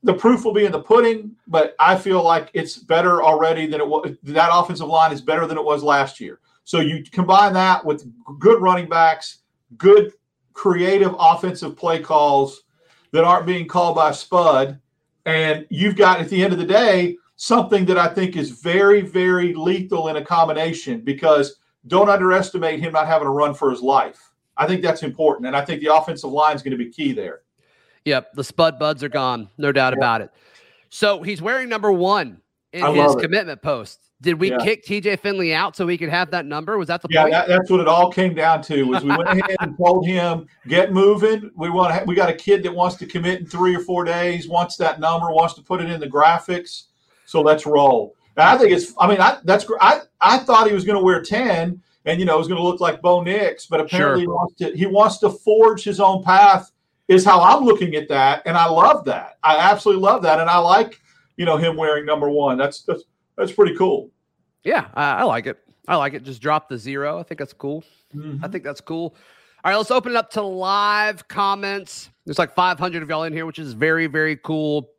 [0.04, 3.80] the proof will be in the pudding, but I feel like it's better already than
[3.80, 4.14] it was.
[4.22, 6.40] That offensive line is better than it was last year.
[6.64, 8.06] So you combine that with
[8.38, 9.38] good running backs,
[9.78, 10.12] good
[10.52, 12.64] creative offensive play calls
[13.12, 14.78] that aren't being called by Spud.
[15.24, 19.00] And you've got, at the end of the day, something that I think is very,
[19.00, 23.80] very lethal in a combination because don't underestimate him not having a run for his
[23.80, 24.32] life.
[24.56, 25.46] I think that's important.
[25.46, 27.40] And I think the offensive line is going to be key there.
[28.04, 28.34] Yep.
[28.34, 29.48] The Spud buds are gone.
[29.58, 30.30] No doubt about it.
[30.90, 32.40] So he's wearing number one
[32.72, 34.00] in his commitment post.
[34.20, 34.58] Did we yeah.
[34.58, 36.78] kick TJ Finley out so he could have that number?
[36.78, 37.32] Was that the yeah, point?
[37.32, 38.84] That, that's what it all came down to.
[38.84, 41.50] Was we went ahead and told him get moving.
[41.56, 42.04] We want to.
[42.04, 44.48] we got a kid that wants to commit in three or four days.
[44.48, 45.30] Wants that number.
[45.30, 46.84] Wants to put it in the graphics.
[47.26, 48.16] So let's roll.
[48.36, 48.94] And I think it's.
[48.98, 49.66] I mean, I that's.
[49.80, 52.60] I I thought he was going to wear ten, and you know, it was going
[52.60, 54.20] to look like Bo Nix, but apparently sure.
[54.20, 54.76] he wants to.
[54.76, 56.70] He wants to forge his own path.
[57.06, 59.38] Is how I'm looking at that, and I love that.
[59.42, 60.98] I absolutely love that, and I like
[61.36, 62.56] you know him wearing number one.
[62.56, 63.04] That's that's
[63.36, 64.10] that's pretty cool.
[64.62, 65.58] Yeah, I, I like it.
[65.86, 66.22] I like it.
[66.22, 67.18] Just drop the zero.
[67.18, 67.84] I think that's cool.
[68.14, 68.44] Mm-hmm.
[68.44, 69.14] I think that's cool.
[69.64, 72.10] All right, let's open it up to live comments.
[72.24, 74.90] There's like 500 of y'all in here, which is very, very cool.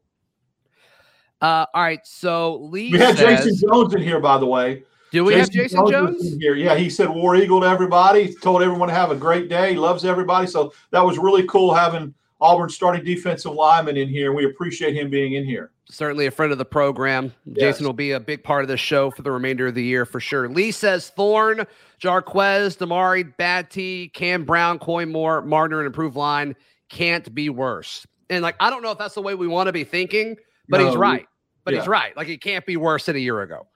[1.41, 2.91] Uh, all right, so Lee.
[2.91, 4.83] We had says, Jayson Jones in here, by the way.
[5.15, 6.37] Do we Jason have Jayson Jones, Jones?
[6.41, 6.55] here?
[6.55, 8.35] Yeah, he said War Eagle to everybody.
[8.35, 9.71] Told everyone to have a great day.
[9.71, 10.45] He loves everybody.
[10.45, 14.33] So that was really cool having Auburn starting defensive lineman in here.
[14.33, 17.31] We appreciate him being in here certainly a friend of the program.
[17.45, 17.75] Yes.
[17.75, 20.05] Jason will be a big part of the show for the remainder of the year
[20.05, 20.49] for sure.
[20.49, 21.65] Lee says Thorne,
[22.01, 26.55] Jarquez, Damari, Battie, T, Cam Brown, Koy Moore, Martin, and improved line
[26.89, 28.05] can't be worse.
[28.29, 30.79] And like, I don't know if that's the way we want to be thinking, but
[30.79, 30.87] no.
[30.87, 31.27] he's right.
[31.63, 31.81] But yeah.
[31.81, 32.15] he's right.
[32.17, 33.67] Like, it can't be worse than a year ago.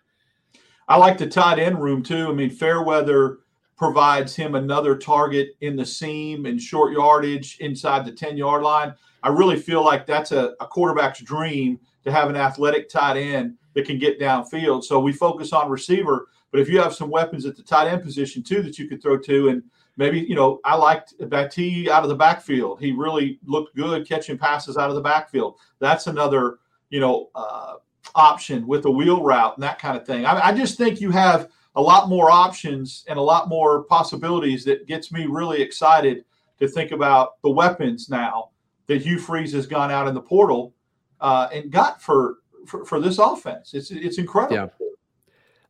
[0.89, 2.27] I like the tight end room too.
[2.29, 3.37] I mean, Fairweather
[3.77, 8.93] provides him another target in the seam and short yardage inside the 10 yard line.
[9.21, 13.55] I really feel like that's a, a quarterback's dream to have an athletic tight end
[13.75, 14.83] that can get downfield.
[14.83, 18.01] So we focus on receiver, but if you have some weapons at the tight end
[18.01, 19.61] position too that you could throw to, and
[19.95, 22.79] maybe you know I liked Battie out of the backfield.
[22.79, 25.59] He really looked good catching passes out of the backfield.
[25.79, 26.57] That's another
[26.89, 27.75] you know uh,
[28.15, 30.25] option with a wheel route and that kind of thing.
[30.25, 34.63] I, I just think you have a lot more options and a lot more possibilities
[34.65, 36.25] that gets me really excited
[36.59, 38.49] to think about the weapons now
[38.87, 40.73] that Hugh Freeze has gone out in the portal
[41.21, 43.73] uh, and got for, for, for this offense.
[43.73, 44.55] It's it's incredible.
[44.55, 44.87] Yeah.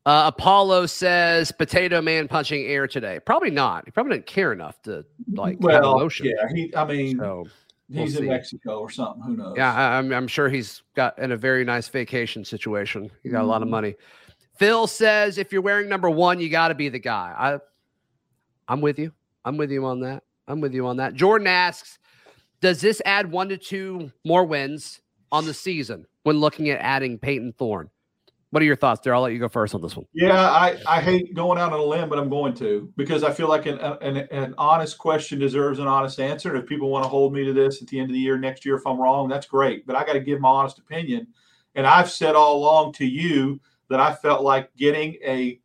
[0.05, 3.19] Uh, Apollo says potato man punching air today.
[3.19, 3.85] Probably not.
[3.85, 6.73] He probably didn't care enough to like well, Yeah, he.
[6.75, 7.45] I mean, so
[7.91, 9.23] he's we'll in Mexico or something.
[9.23, 9.53] Who knows?
[9.57, 13.09] Yeah, I, I'm, I'm sure he's got in a very nice vacation situation.
[13.23, 13.45] He got mm-hmm.
[13.45, 13.71] a lot of mm-hmm.
[13.71, 13.95] money.
[14.57, 17.33] Phil says if you're wearing number one, you got to be the guy.
[17.37, 17.59] I,
[18.67, 19.13] I'm with you.
[19.45, 20.23] I'm with you on that.
[20.47, 21.13] I'm with you on that.
[21.13, 21.99] Jordan asks,
[22.61, 24.99] does this add one to two more wins?
[25.31, 27.89] on the season when looking at adding Payton Thorne.
[28.51, 29.13] What are your thoughts there?
[29.13, 30.07] I'll let you go first on this one.
[30.13, 33.31] Yeah, I, I hate going out on a limb, but I'm going to because I
[33.31, 36.49] feel like an, an, an honest question deserves an honest answer.
[36.49, 38.39] And if people want to hold me to this at the end of the year,
[38.39, 39.85] next year, if I'm wrong, that's great.
[39.85, 41.27] But I got to give my honest opinion.
[41.75, 43.59] And I've said all along to you
[43.89, 45.59] that I felt like getting a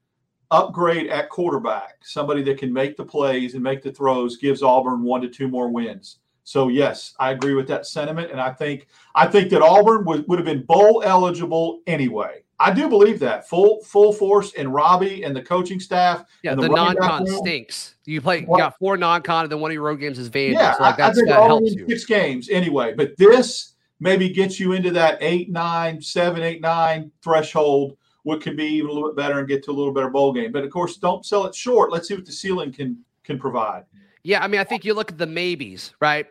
[0.51, 5.03] upgrade at quarterback, somebody that can make the plays and make the throws, gives Auburn
[5.03, 6.19] one to two more wins.
[6.45, 10.29] So yes, I agree with that sentiment, and I think I think that Auburn would,
[10.29, 12.44] would have been bowl eligible anyway.
[12.61, 16.25] I do believe that full full force and Robby and the coaching staff.
[16.43, 17.97] Yeah, the, the non-con stinks.
[18.05, 20.55] You play, you got four non-con, and then one of your road games is Vandy.
[20.55, 21.87] Yeah, so like I, I think that helps you.
[21.89, 27.11] Six games anyway, but this maybe gets you into that eight, nine, seven, eight, nine
[27.23, 27.97] threshold.
[28.23, 30.33] What could be even a little bit better and get to a little better bowl
[30.33, 30.51] game.
[30.51, 31.93] But of course, don't sell it short.
[31.93, 33.85] Let's see what the ceiling can can provide.
[34.23, 36.27] Yeah, I mean, I think you look at the maybes, right?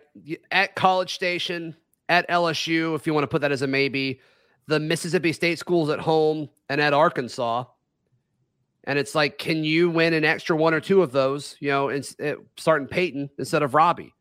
[0.52, 1.76] At College Station,
[2.10, 4.20] at LSU, if you want to put that as a maybe,
[4.68, 7.66] the Mississippi State schools at home, and at Arkansas.
[8.86, 11.90] And it's like, can you win an extra one or two of those, you know,
[11.90, 14.14] and, uh, starting Payton instead of Robby?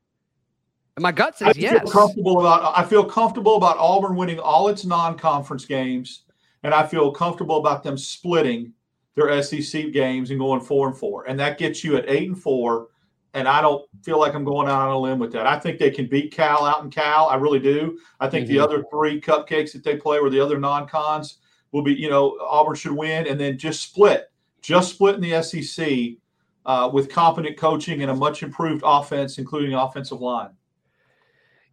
[0.97, 1.91] And my gut says I yes.
[1.91, 6.25] Comfortable about, I feel comfortable about Auburn winning all its non conference games.
[6.63, 8.73] And I feel comfortable about them splitting
[9.17, 11.25] their SEC games and going four and four.
[11.25, 12.89] And that gets you at eight and four
[13.35, 15.47] and I don't feel like I'm going out on a limb with that.
[15.47, 17.29] I think they can beat Cal out in Cal.
[17.29, 17.99] I really do.
[18.21, 18.55] I think mm-hmm.
[18.55, 21.39] the other three cupcakes that they play or the other non-cons
[21.73, 25.43] will be, you know, Auburn should win and then just split, just split in the
[25.43, 26.19] SEC
[26.67, 30.51] uh, with competent coaching and a much improved offense, including offensive line.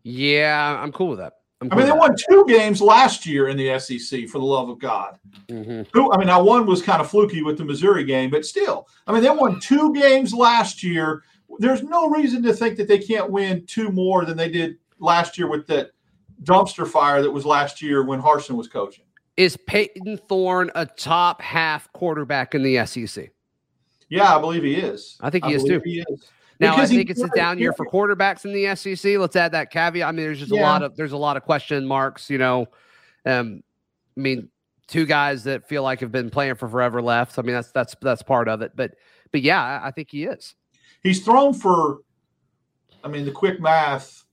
[0.03, 1.33] Yeah, I'm cool with that.
[1.61, 4.79] i mean, they won two games last year in the SEC, for the love of
[4.79, 5.19] God.
[5.49, 6.11] Mm-hmm.
[6.11, 9.11] I mean, now one was kind of fluky with the Missouri game, but still, I
[9.11, 11.23] mean, they won two games last year
[11.57, 15.37] there's no reason to think that they can't win two more than they did last
[15.37, 15.91] year with that
[16.43, 19.05] dumpster fire that was last year when Harsin was coaching.
[19.37, 23.31] Is Payton Thorne a top half quarterback in the SEC?
[24.09, 25.17] Yeah, I believe he is.
[25.21, 25.81] I think he I is too.
[25.85, 29.17] He is Now because I think it's a down year for quarterbacks in the SEC.
[29.17, 30.07] Let's add that caveat.
[30.07, 30.61] I mean, there's just yeah.
[30.61, 32.29] a lot of there's a lot of question marks.
[32.29, 32.67] You know,
[33.25, 33.63] um,
[34.17, 34.49] I mean,
[34.87, 37.37] two guys that feel like have been playing for forever left.
[37.39, 38.73] I mean, that's that's that's part of it.
[38.75, 38.95] But
[39.31, 40.55] but yeah, I think he is.
[41.03, 41.99] He's thrown for.
[43.03, 44.25] I mean, the quick math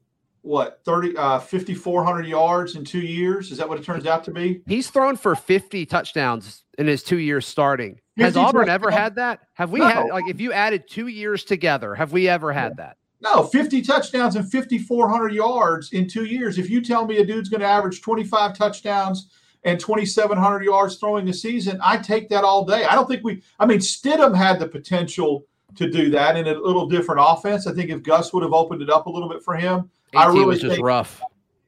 [0.46, 3.50] what 30 uh 5400 yards in two years?
[3.50, 4.62] Is that what it turns out to be?
[4.66, 8.00] He's thrown for 50 touchdowns in his two years starting.
[8.16, 9.40] Has auburn ever had that?
[9.55, 9.87] Have we no.
[9.87, 12.96] had like if you added two years together have we ever had that?
[13.20, 16.59] No 50 touchdowns and 5400 yards in two years.
[16.59, 19.29] If you tell me a dude's going to average 25 touchdowns
[19.64, 22.85] and 2700 yards throwing a season i take that all day.
[22.85, 25.44] I don't think we i mean stidham had the potential
[25.76, 28.82] to do that in a little different offense i think if gus would have opened
[28.82, 31.22] it up a little bit for him I really was just think, rough.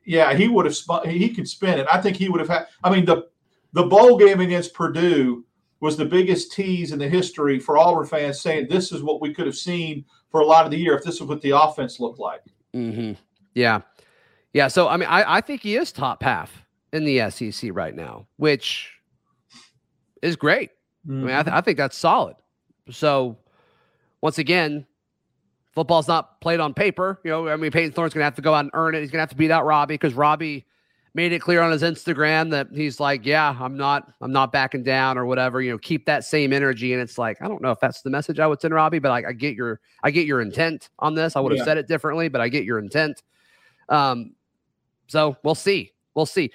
[0.04, 1.08] Yeah, he would have spun.
[1.08, 1.86] He could spin it.
[1.92, 2.66] I think he would have had.
[2.82, 3.28] I mean, the
[3.72, 5.44] the bowl game against Purdue
[5.80, 9.32] was the biggest tease in the history for Auburn fans, saying this is what we
[9.32, 12.00] could have seen for a lot of the year if this is what the offense
[12.00, 12.42] looked like.
[12.74, 13.12] Mm-hmm.
[13.54, 13.82] Yeah,
[14.52, 14.68] yeah.
[14.68, 18.26] So I mean, I, I think he is top half in the SEC right now,
[18.36, 18.92] which
[20.22, 20.70] is great.
[21.06, 21.12] Mm-hmm.
[21.12, 21.54] I mean, I, th- mm-hmm.
[21.54, 22.36] I think that's solid.
[22.90, 23.36] So
[24.20, 24.86] once again,
[25.74, 27.20] football's not played on paper.
[27.24, 29.00] You know, I mean, Payton Thorne's going to have to go out and earn it.
[29.00, 30.66] He's going to have to beat out Robby because Robby
[31.14, 34.82] made it clear on his Instagram that he's like, yeah, I'm not, I'm not backing
[34.82, 35.60] down or whatever.
[35.60, 36.92] You know, keep that same energy.
[36.92, 39.10] And it's like, I don't know if that's the message I would send Robby, but
[39.10, 41.34] I, I get your, I get your intent on this.
[41.34, 41.64] I would have yeah.
[41.64, 43.22] said it differently, but I get your intent.
[43.88, 44.34] Um,
[45.06, 46.50] so we'll see, we'll see.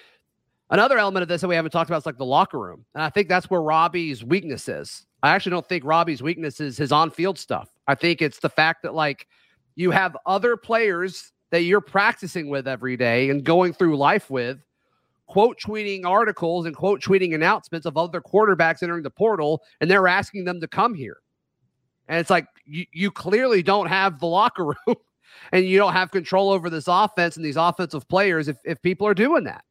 [0.70, 3.02] Another element of this that we haven't talked about is like the locker room, and
[3.02, 5.04] I think that's where Robby's weakness is.
[5.24, 7.70] I actually don't think Robby's weakness is his on-field stuff.
[7.88, 9.26] I think it's the fact that like
[9.74, 14.58] you have other players that you're practicing with every day and going through life with,
[15.26, 20.08] quote tweeting articles and quote tweeting announcements of other quarterbacks entering the portal, and they're
[20.08, 21.16] asking them to come here.
[22.06, 24.96] And it's like you, you clearly don't have the locker room
[25.52, 29.06] and you don't have control over this offense and these offensive players if, if people
[29.06, 29.64] are doing that.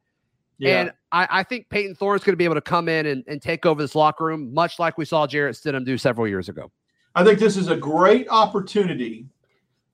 [0.58, 0.80] Yeah.
[0.80, 3.42] And I, I think Payton Thorne's going to be able to come in and, and
[3.42, 6.70] take over this locker room, much like we saw Jarrett Stidham do several years ago.
[7.14, 9.26] I think this is a great opportunity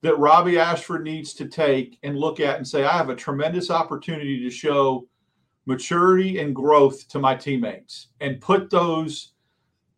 [0.01, 3.69] that Robby Ashford needs to take and look at and say, I have a tremendous
[3.69, 5.07] opportunity to show
[5.65, 9.33] maturity and growth to my teammates and put those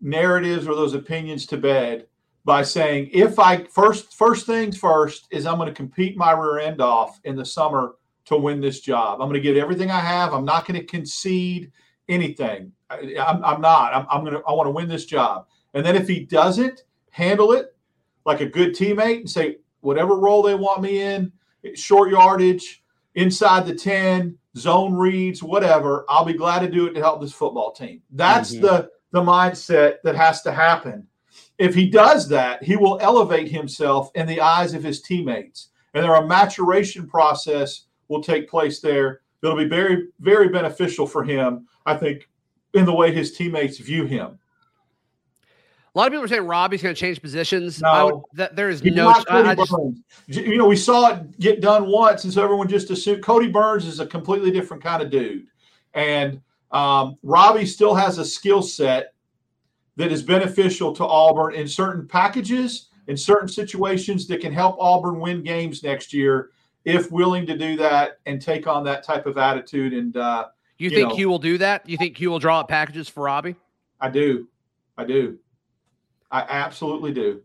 [0.01, 2.07] narratives or those opinions to bed
[2.43, 6.59] by saying, if I first first things first is I'm going to compete my rear
[6.59, 7.95] end off in the summer
[8.25, 9.21] to win this job.
[9.21, 10.33] I'm going to give everything I have.
[10.33, 11.71] I'm not going to concede
[12.09, 12.71] anything.
[12.89, 13.93] I, am not.
[13.93, 14.41] I'm, I'm going to.
[14.47, 15.47] I want to win this job.
[15.73, 16.83] And then if he doesn't,
[17.13, 17.75] handle it
[18.25, 21.31] like a good teammate and say, whatever role they want me in,
[21.75, 22.83] short yardage,
[23.15, 27.31] inside the 10, zone reads, whatever, I'll be glad to do it to help this
[27.31, 28.01] football team.
[28.11, 28.65] That's mm-hmm.
[28.65, 31.07] the the mindset that has to happen.
[31.59, 35.69] If he does that, he will elevate himself in the eyes of his teammates.
[35.93, 41.23] And there a maturation process will take place there that'll be very, very beneficial for
[41.23, 42.29] him, I think,
[42.73, 44.39] in the way his teammates view him.
[45.95, 47.79] A lot of people are saying Robby's going to change positions.
[47.79, 49.09] No, would, that, there is no.
[49.29, 49.75] I, just,
[50.27, 53.85] you know, we saw it get done once, and so everyone just assumed Kodi Burns
[53.85, 55.45] is a completely different kind of dude,
[55.93, 59.13] and um, Robby still has a skill set
[59.97, 65.19] that is beneficial to Auburn in certain packages, in certain situations that can help Auburn
[65.19, 66.49] win games next year
[66.85, 69.93] if willing to do that and take on that type of attitude.
[69.93, 71.87] And uh, you, you think know, Hugh will do that?
[71.87, 73.55] You think Hugh will draw up packages for Robby?
[74.01, 74.47] I do.
[74.97, 75.37] I do.
[76.31, 77.41] I absolutely do.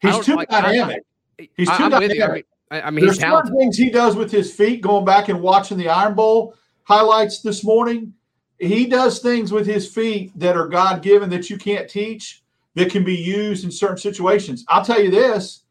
[0.00, 1.02] He's too like, dynamic.
[1.38, 2.46] he's too I'm dynamic.
[2.70, 4.80] I mean, there's certain things he does with his feet.
[4.80, 8.14] Going back and watching the Iron Bowl highlights this morning,
[8.58, 12.42] he does things with his feet that are God given that you can't teach
[12.74, 14.64] that can be used in certain situations.
[14.68, 15.64] I'll tell you this: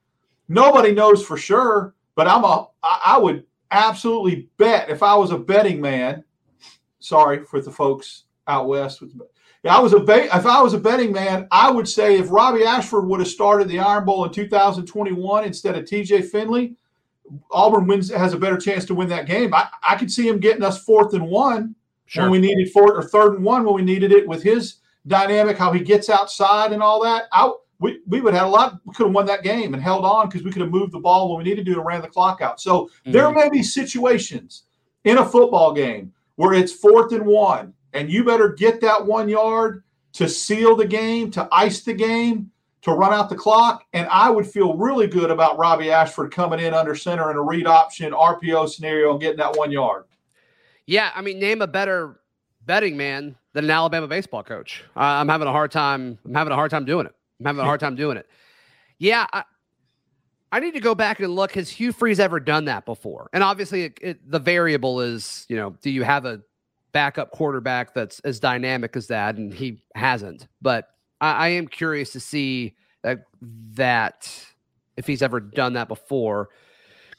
[0.49, 5.38] nobody knows for sure, but I'm a I would absolutely bet if I was a
[5.38, 6.25] betting man.
[6.99, 9.13] Sorry for the folks out west with
[9.63, 12.29] yeah, I was a bet, if I was a betting man, I would say if
[12.29, 16.75] Robby Ashford would have started the Iron Bowl in 2021 instead of TJ Finley,
[17.51, 19.53] Auburn wins has a better chance to win that game.
[19.53, 21.74] I, I could see him getting us fourth and one
[22.05, 22.24] sure.
[22.24, 25.57] when we needed fourth or third and one when we needed it with his dynamic,
[25.57, 27.30] how he gets outside and all that.
[27.32, 27.49] I,
[27.80, 28.80] we, we would have had a lot.
[28.86, 30.99] We could have won that game and held on because we could have moved the
[30.99, 32.59] ball when we needed to and ran the clock out.
[32.59, 33.11] So mm-hmm.
[33.11, 34.63] there may be situations
[35.05, 39.30] in a football game where it's fourth and one and you better get that one
[39.30, 42.51] yard to seal the game, to ice the game,
[42.82, 43.86] to run out the clock.
[43.93, 47.41] And I would feel really good about Robby Ashford coming in under center in a
[47.41, 50.05] read option RPO scenario and getting that one yard.
[50.86, 52.19] Yeah, I mean, name a better
[52.65, 54.84] betting man than an Alabama baseball coach.
[54.95, 56.17] Uh, I'm having a hard time.
[56.25, 57.15] I'm having a hard time doing it.
[57.39, 58.27] I'm having a hard time doing it.
[58.97, 59.43] Yeah, I,
[60.51, 61.53] I need to go back and look.
[61.53, 63.29] Has Hugh Freeze ever done that before?
[63.33, 66.41] And obviously, it, it, the variable is, you know, do you have a
[66.91, 69.35] backup quarterback that's as dynamic as that?
[69.35, 70.47] And he hasn't.
[70.61, 70.89] But
[71.21, 73.25] I, I am curious to see that,
[73.75, 74.45] that
[74.97, 76.49] if he's ever done that before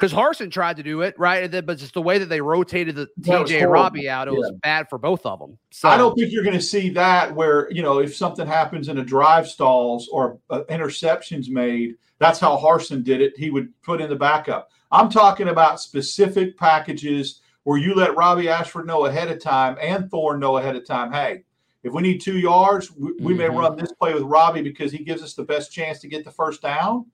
[0.01, 2.97] because Harsin tried to do it right, then, but just the way that they rotated
[2.97, 4.39] the TJ Robby out, it yeah.
[4.39, 5.59] was bad for both of them.
[5.71, 8.89] So I don't think you're going to see that where you know if something happens
[8.89, 13.37] in a drive stalls or uh, interceptions made, that's how Harsin did it.
[13.37, 14.71] He would put in the backup.
[14.91, 20.11] I'm talking about specific packages where you let Robby Ashford know ahead of time and
[20.11, 21.13] Thorne know ahead of time.
[21.13, 21.45] Hey,
[21.83, 23.37] if we need two yards, we, we mm-hmm.
[23.37, 26.25] may run this play with Robby because he gives us the best chance to get
[26.25, 27.05] the first down,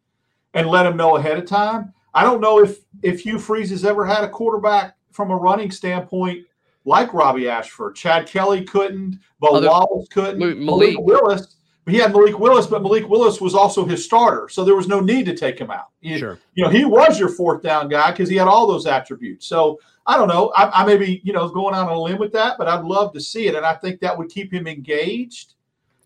[0.54, 3.84] and let him know ahead of time I don't know if if Hugh Freeze has
[3.84, 6.46] ever had a quarterback from a running standpoint
[6.86, 7.94] like Robby Ashford.
[7.94, 10.38] Chad Kelly couldn't, but Other, Wallace couldn't.
[10.38, 10.94] Malik.
[10.94, 14.74] Malik Willis, he had Malik Willis, but Malik Willis was also his starter, so there
[14.74, 15.90] was no need to take him out.
[16.00, 16.38] You, sure.
[16.54, 19.46] you know, he was your fourth down guy because he had all those attributes.
[19.46, 20.52] So I don't know.
[20.56, 23.12] I, I may be, you know, going on a limb with that, but I'd love
[23.12, 25.52] to see it, and I think that would keep him engaged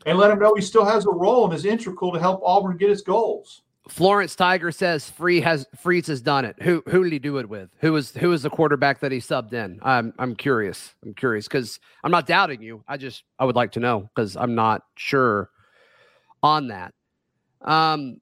[0.07, 2.79] and let him know he still has a role and is integral to help Auburn
[2.79, 3.63] get its goals.
[3.89, 6.57] Florence Tiger says Free has Freeze has done it.
[6.63, 7.71] Who who did he do it with?
[7.81, 9.81] Who was who was the quarterback that he subbed in?
[9.83, 10.95] I'm I'm curious.
[11.03, 12.85] I'm curious because I'm not doubting you.
[12.87, 15.51] I just I would like to know because I'm not sure
[16.43, 16.95] on that.
[17.63, 18.21] Um,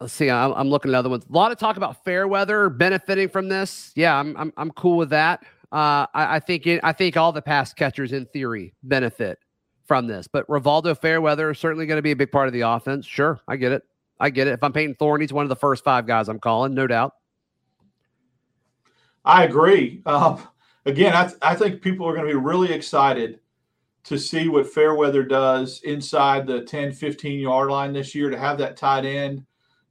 [0.00, 0.30] let's see.
[0.30, 1.24] I'm, I'm looking at other ones.
[1.28, 3.92] A lot of talk about Fairweather benefiting from this.
[3.94, 5.42] Yeah, I'm I'm, I'm cool with that.
[5.72, 9.38] Uh, I, I think it, I think all the pass catchers in theory benefit
[9.86, 12.60] from this, but Rivaldo Fairweather is certainly going to be a big part of the
[12.60, 13.06] offense.
[13.06, 13.82] Sure, I get it.
[14.20, 14.52] I get it.
[14.52, 17.14] If I'm Payton Thorne, he's one of the first five guys I'm calling, no doubt.
[19.24, 20.02] I agree.
[20.06, 20.42] Um,
[20.86, 23.40] again, I, th- I think people are going to be really excited
[24.04, 28.58] to see what Fairweather does inside the 10, 15 yard line this year to have
[28.58, 29.44] that tight end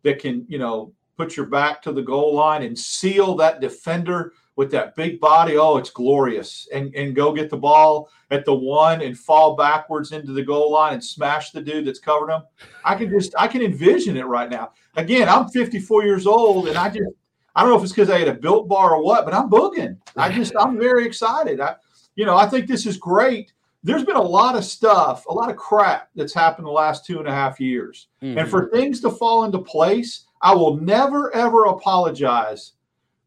[0.04, 4.34] that can, you know, put your back to the goal line and seal that defender
[4.56, 5.58] with that big body.
[5.58, 6.68] Oh, it's glorious.
[6.74, 10.72] And and go get the ball at the one and fall backwards into the goal
[10.72, 12.44] line and smash the dude that's covered him.
[12.84, 14.72] I can just I can envision it right now.
[14.96, 17.10] Again, I'm 54 years old and I just
[17.56, 19.50] I don't know if it's because I had a built bar or what, but I'm
[19.50, 19.98] booging.
[20.16, 21.60] I just I'm very excited.
[21.60, 21.76] I
[22.16, 23.54] you know, I think this is great.
[23.84, 27.18] There's been a lot of stuff, a lot of crap that's happened the last two
[27.18, 28.10] and a half years.
[28.22, 28.38] Mm-hmm.
[28.38, 32.74] And for things to fall into place, I will never ever apologize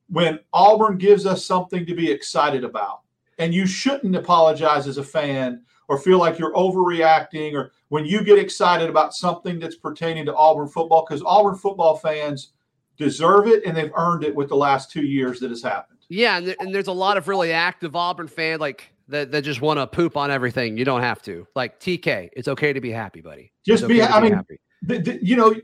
[0.08, 3.00] when Auburn gives us something to be excited about.
[3.38, 8.22] And you shouldn't apologize as a fan or feel like you're overreacting or when you
[8.22, 12.52] get excited about something that's pertaining to Auburn football, because Auburn football fans
[12.96, 15.98] deserve it and they've earned it with the last two years that has happened.
[16.08, 19.60] Yeah, and, and there's a lot of really active Auburn fan like that, that just
[19.60, 20.76] want to poop on everything.
[20.76, 21.46] You don't have to.
[21.54, 23.52] Like TK, it's okay to be happy, buddy.
[23.66, 24.02] Just okay be.
[24.02, 24.60] I be mean, happy.
[24.82, 25.54] The, the, you know,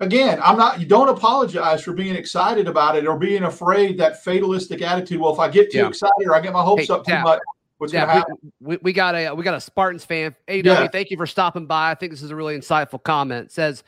[0.00, 0.80] again, I'm not.
[0.80, 5.20] You don't apologize for being excited about it or being afraid that fatalistic attitude.
[5.20, 5.88] Well, if I get too yeah.
[5.88, 7.40] excited or I get my hopes hey, up too much,
[7.78, 8.36] what's going to happen?
[8.60, 10.34] We, we, got a we got a Spartans fan.
[10.48, 10.88] AW, yeah.
[10.88, 11.90] thank you for stopping by.
[11.90, 13.46] I think this is a really insightful comment.
[13.46, 13.82] It says.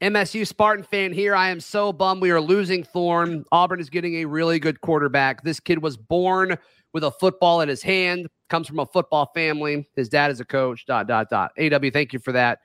[0.00, 1.36] MSU Spartan fan here.
[1.36, 3.44] I am so bummed we are losing Thorne.
[3.52, 5.44] Auburn is getting a really good quarterback.
[5.44, 6.58] This kid was born
[6.92, 9.86] with a football in his hand, comes from a football family.
[9.94, 10.84] His dad is a coach.
[10.84, 11.52] Dot dot dot.
[11.58, 12.58] AW, thank you for that.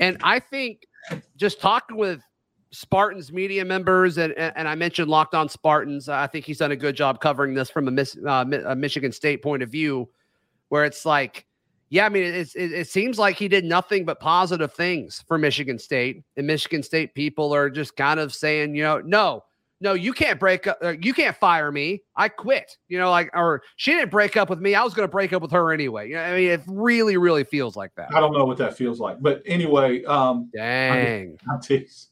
[0.00, 0.86] And I think
[1.36, 2.20] just talking with
[2.72, 6.08] Spartans media members, and, and I mentioned Locked On Spartans.
[6.08, 9.12] I think he's done a good job covering this from a, Miss, uh, a Michigan
[9.12, 10.08] State point of view,
[10.68, 11.46] where it's like,
[11.90, 15.36] yeah, I mean, it, it, it seems like he did nothing but positive things for
[15.36, 19.44] Michigan State, and Michigan State people are just kind of saying, you know, no,
[19.82, 22.02] no, you can't break up, uh, you can't fire me.
[22.16, 22.78] I quit.
[22.88, 24.74] You know, like, or she didn't break up with me.
[24.74, 26.08] I was going to break up with her anyway.
[26.08, 28.14] You know, I mean, it really, really feels like that.
[28.14, 31.60] I don't know what that feels like, but anyway, um, dang, I'm, I'm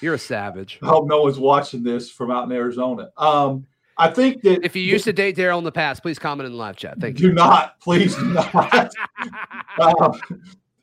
[0.00, 0.78] you're a savage.
[0.82, 3.10] I hope no one's watching this from out in Arizona.
[3.16, 3.66] Um,
[3.98, 6.52] I think that if you used to date Darrell in the past, please comment in
[6.52, 6.98] the live chat.
[7.00, 7.28] Thank do you.
[7.30, 8.94] Do not, please do not.
[9.80, 10.20] um,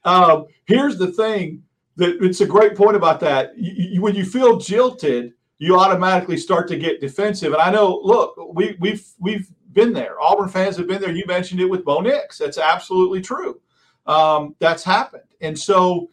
[0.04, 1.64] um, here's the thing
[1.96, 3.58] that it's a great point about that.
[3.58, 7.54] You, you, when you feel jilted, you automatically start to get defensive.
[7.54, 10.22] And I know, look, we, we've we've been there.
[10.22, 11.12] Auburn fans have been there.
[11.12, 12.38] You mentioned it with Bo Nix.
[12.38, 13.60] That's absolutely true.
[14.06, 15.24] Um, that's happened.
[15.42, 16.10] And so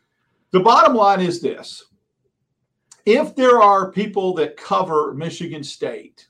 [0.52, 1.84] the bottom line is this
[3.06, 6.28] if there are people that cover Michigan State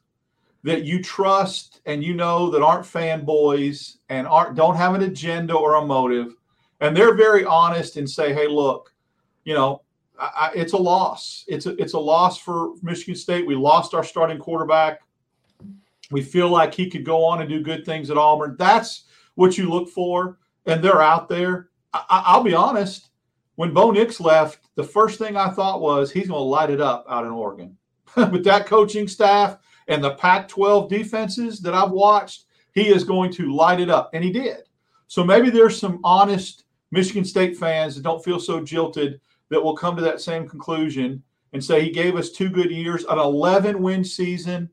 [0.63, 5.55] that you trust and you know that aren't fanboys and aren't don't have an agenda
[5.55, 6.35] or a motive,
[6.81, 8.93] and they're very honest and say, "Hey, look,
[9.45, 9.83] you know,
[10.19, 11.45] I, it's a loss.
[11.49, 13.47] It's a it's a loss for Michigan State.
[13.47, 15.01] We lost our starting quarterback.
[16.11, 18.57] We feel like he could go on and do good things at Auburn.
[18.59, 19.05] That's
[19.35, 21.71] what you look for, and they're out there.
[21.93, 23.09] I, I'll be honest
[23.57, 26.81] when Bo Nix left, the first thing I thought was he's going to light it
[26.81, 27.77] up out in Oregon.
[28.17, 29.59] With that coaching staff
[29.89, 34.11] and the Pac 12 defenses that I've watched, he is going to light it up.
[34.13, 34.63] And he did.
[35.07, 39.21] So maybe there's some honest Michigan State fans that don't feel so jilted
[39.51, 41.23] that will come to that same conclusion
[41.53, 44.69] and say he gave us two good years, an 11 win season,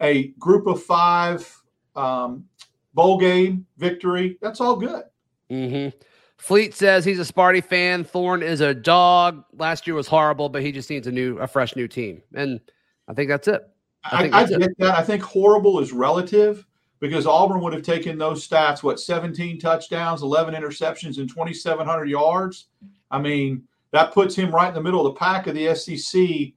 [0.00, 1.50] a group of five
[1.94, 2.44] um,
[2.92, 4.36] bowl game victory.
[4.42, 5.04] That's all good.
[5.50, 5.96] Mm-hmm.
[6.38, 8.04] Fleet says he's a Sparty fan.
[8.04, 9.44] Thorne is a dog.
[9.54, 12.22] Last year was horrible, but he just needs a new, a fresh new team.
[12.34, 12.60] And
[13.08, 13.68] I think that's it.
[14.04, 14.78] I, I, I get it.
[14.78, 14.98] that.
[14.98, 16.66] I think horrible is relative
[17.00, 22.66] because Auburn would have taken those stats, what, 17 touchdowns, 11 interceptions, and 2,700 yards.
[23.10, 26.52] I mean, that puts him right in the middle of the pack of the SEC.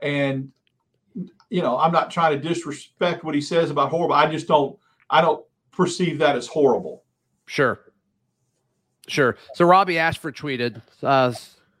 [0.00, 0.50] And,
[1.50, 4.14] you know, I'm not trying to disrespect what he says about horrible.
[4.14, 4.78] I just don't,
[5.10, 7.04] I don't perceive that as horrible.
[7.46, 7.80] Sure.
[9.06, 9.36] Sure.
[9.54, 11.32] So Robby Ashford tweeted, uh,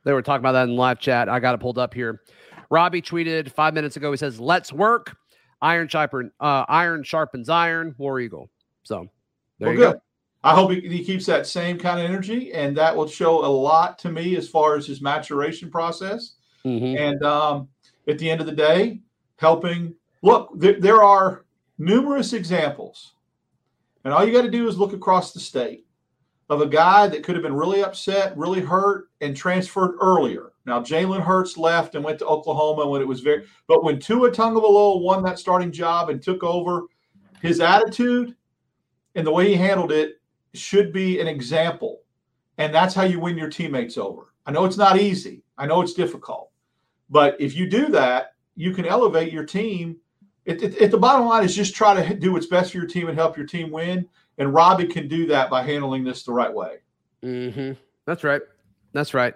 [0.04, 1.28] they were talking about that in live chat.
[1.28, 2.22] I got it pulled up here.
[2.70, 4.10] Robby tweeted five minutes ago.
[4.10, 5.16] He says, "Let's work.
[5.62, 7.94] Iron sharpen, uh, iron sharpens iron.
[7.98, 8.50] War Eagle."
[8.82, 9.08] So
[9.58, 9.92] there well, you good.
[9.94, 10.00] go.
[10.42, 13.48] I hope he, he, keeps that same kind of energy, and that will show a
[13.48, 16.34] lot to me as far as his maturation process.
[16.66, 16.98] Mm-hmm.
[16.98, 17.68] And um,
[18.08, 19.00] at the end of the day,
[19.36, 19.94] helping.
[20.22, 21.44] Look, there, there are
[21.78, 23.14] numerous examples,
[24.04, 25.83] and all you got to do is look across the state
[26.50, 30.52] of a guy that could have been really upset, really hurt, and transferred earlier.
[30.66, 34.30] Now Jalen Hurts left and went to Oklahoma when it was very, but when Tua
[34.30, 36.82] Tagovailoa won that starting job and took over,
[37.42, 38.34] his attitude
[39.14, 40.20] and the way he handled it
[40.54, 42.02] should be an example,
[42.58, 44.32] and that's how you win your teammates over.
[44.46, 45.42] I know it's not easy.
[45.58, 46.50] I know it's difficult,
[47.10, 49.96] but if you do that, you can elevate your team.
[50.46, 53.18] It the bottom line is just try to do what's best for your team and
[53.18, 54.06] help your team win
[54.38, 56.78] and Robby can do that by handling this the right way.
[57.22, 57.72] Mm-hmm.
[58.06, 58.42] That's right.
[58.92, 59.34] That's right.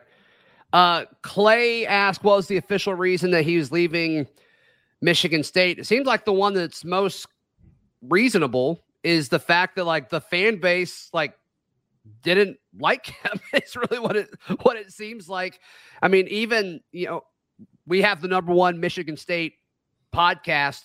[0.73, 4.27] Uh, Clay asked, what was the official reason that he was leaving
[5.01, 5.79] Michigan State?
[5.79, 7.27] It seems like the one that's most
[8.03, 11.35] reasonable is the fact that like the fan base like
[12.23, 13.41] didn't like him.
[13.53, 14.29] it's really what it
[14.63, 15.61] what it seems like.
[16.03, 17.25] I mean, even you know,
[17.87, 19.55] we have the number one Michigan State
[20.15, 20.83] podcast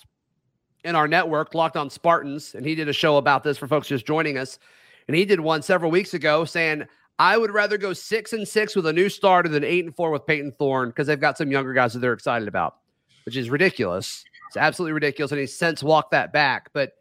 [0.84, 3.88] in our network, Locked On Spartans, and he did a show about this for folks
[3.88, 4.60] just joining us.
[5.08, 6.84] And he did one several weeks ago saying,
[7.20, 10.12] I would rather go six and six with a new starter than eight and four
[10.12, 12.78] with Payton Thorne because they've got some younger guys that they're excited about,
[13.26, 14.24] which is ridiculous.
[14.48, 15.32] It's absolutely ridiculous.
[15.32, 16.70] And he's since walked that back.
[16.74, 16.94] But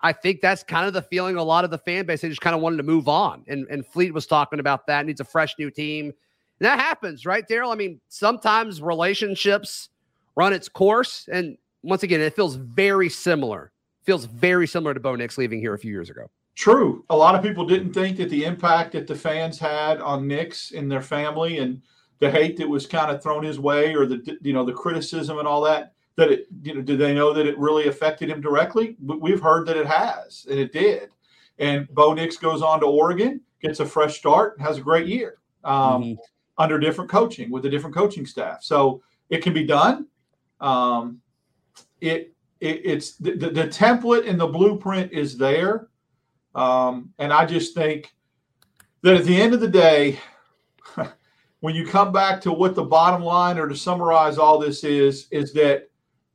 [0.00, 2.20] I think that's kind of the feeling a lot of the fan base.
[2.20, 3.44] They just kind of wanted to move on.
[3.46, 5.06] And, and Fleet was talking about that.
[5.06, 6.06] Needs a fresh new team.
[6.06, 7.72] And that happens, right, Darrell?
[7.72, 9.88] I mean, sometimes relationships
[10.36, 11.28] run its course.
[11.32, 13.70] And once again, it feels very similar.
[14.02, 16.30] Feels very similar to Bo Nix leaving here a few years ago.
[16.56, 17.04] True.
[17.10, 20.72] A lot of people didn't think that the impact that the fans had on Nix
[20.72, 21.82] and their family and
[22.20, 25.38] the hate that was kind of thrown his way or the you know the criticism
[25.38, 28.40] and all that that it you know did they know that it really affected him
[28.40, 31.10] directly we've heard that it has and it did
[31.58, 35.06] and bo nix goes on to oregon gets a fresh start and has a great
[35.06, 36.14] year um, mm-hmm.
[36.56, 40.06] under different coaching with a different coaching staff so it can be done
[40.60, 41.20] um,
[42.04, 45.88] it, it it's the, the, the, template and the blueprint is there.
[46.54, 48.14] Um, and I just think
[49.02, 50.18] that at the end of the day,
[51.60, 55.26] when you come back to what the bottom line or to summarize all this is,
[55.30, 55.90] is that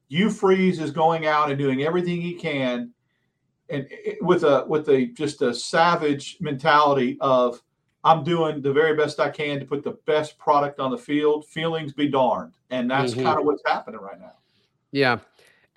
[0.09, 2.91] Hugh Freeze is going out and doing everything he can
[3.69, 3.87] and
[4.21, 7.61] with a with a just a savage mentality of
[8.03, 11.45] I'm doing the very best I can to put the best product on the field.
[11.47, 13.23] Feelings be darned, and that's mm-hmm.
[13.23, 14.33] kind of what's happening right now.
[14.91, 15.19] Yeah,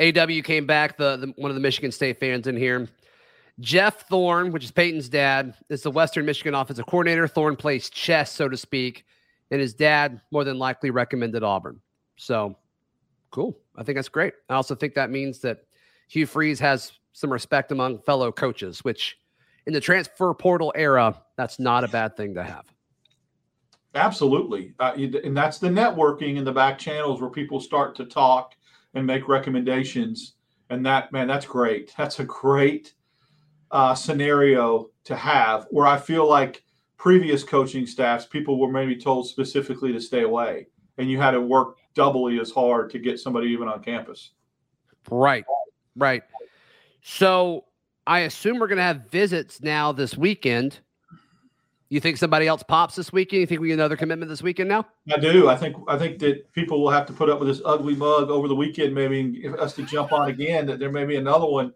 [0.02, 2.88] AW came back, the, the, one of the Michigan State fans in here.
[3.60, 7.28] Jeff Thorne, which is Payton's dad, is the Western Michigan offensive coordinator.
[7.28, 9.04] Thorne plays chess, so to speak,
[9.50, 11.80] and his dad more than likely recommended Auburn.
[12.16, 12.56] So
[13.30, 13.58] cool.
[13.76, 14.34] I think that's great.
[14.48, 15.64] I also think that means that
[16.08, 19.18] Hugh Freeze has some respect among fellow coaches, which
[19.66, 22.64] in the transfer portal era, that's not a bad thing to have.
[23.94, 24.74] Absolutely.
[24.80, 24.92] Uh,
[25.22, 28.54] and that's the networking in the back channels where people start to talk
[28.94, 30.34] and make recommendations.
[30.70, 31.92] And that, man, that's great.
[31.96, 32.94] That's a great
[33.70, 36.62] uh, scenario to have where I feel like
[36.96, 40.68] previous coaching staffs, people were maybe told specifically to stay away,
[40.98, 44.30] and you had to work doubly as hard to get somebody even on campus.
[45.10, 45.44] Right,
[45.96, 46.22] right.
[47.02, 47.64] So
[48.06, 50.78] I assume we're going to have visits now this weekend
[51.92, 53.40] you think somebody else pops this weekend?
[53.40, 54.86] You think we get another commitment this weekend now?
[55.12, 55.50] I do.
[55.50, 58.30] I think I think that people will have to put up with this ugly mug
[58.30, 60.64] over the weekend, maybe us to jump on again.
[60.64, 61.66] That there may be another one.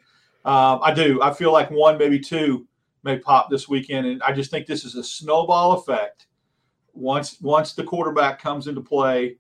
[0.47, 1.21] Um, I do.
[1.21, 2.67] I feel like one, maybe two,
[3.03, 6.29] may pop this weekend, and I just think this is a snowball effect
[6.95, 9.37] once once the quarterback comes into play,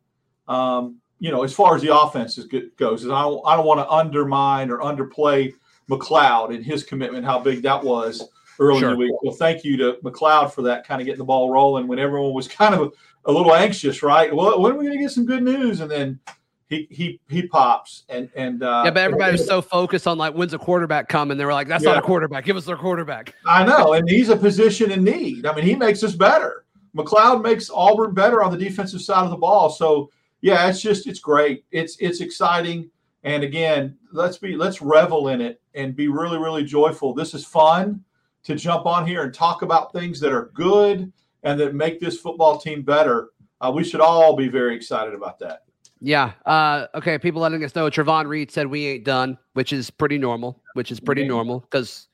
[0.46, 2.38] um, you know, as far as the offense
[2.76, 5.54] goes, is I don't I don't want to undermine or underplay
[5.88, 8.28] McLeod and his commitment, how big that was
[8.58, 8.90] early sure.
[8.90, 9.12] in the week.
[9.22, 12.32] Well, thank you to McLeod for that, kind of getting the ball rolling when everyone
[12.32, 14.34] was kind of a, a little anxious, right?
[14.34, 15.80] Well, when are we going to get some good news?
[15.80, 16.20] And then
[16.68, 20.34] he he he pops and and uh, yeah, but everybody was so focused on like
[20.34, 21.38] when's a quarterback coming?
[21.38, 21.90] They were like, that's yeah.
[21.90, 22.44] not a quarterback.
[22.44, 23.34] Give us their quarterback.
[23.46, 25.46] I know, and he's a position in need.
[25.46, 26.64] I mean, he makes us better.
[26.96, 29.70] McLeod makes Auburn better on the defensive side of the ball.
[29.70, 31.64] So yeah, it's just it's great.
[31.70, 32.90] It's it's exciting.
[33.22, 37.14] And again, let's be let's revel in it and be really really joyful.
[37.14, 38.02] This is fun
[38.46, 42.18] to jump on here and talk about things that are good and that make this
[42.18, 43.30] football team better.
[43.60, 45.64] Uh, we should all be very excited about that.
[46.00, 46.32] Yeah.
[46.44, 47.18] Uh, okay.
[47.18, 47.90] People letting us know.
[47.90, 50.62] Trovon Reed said we ain't done, which is pretty normal.
[50.74, 52.08] Which is pretty normal because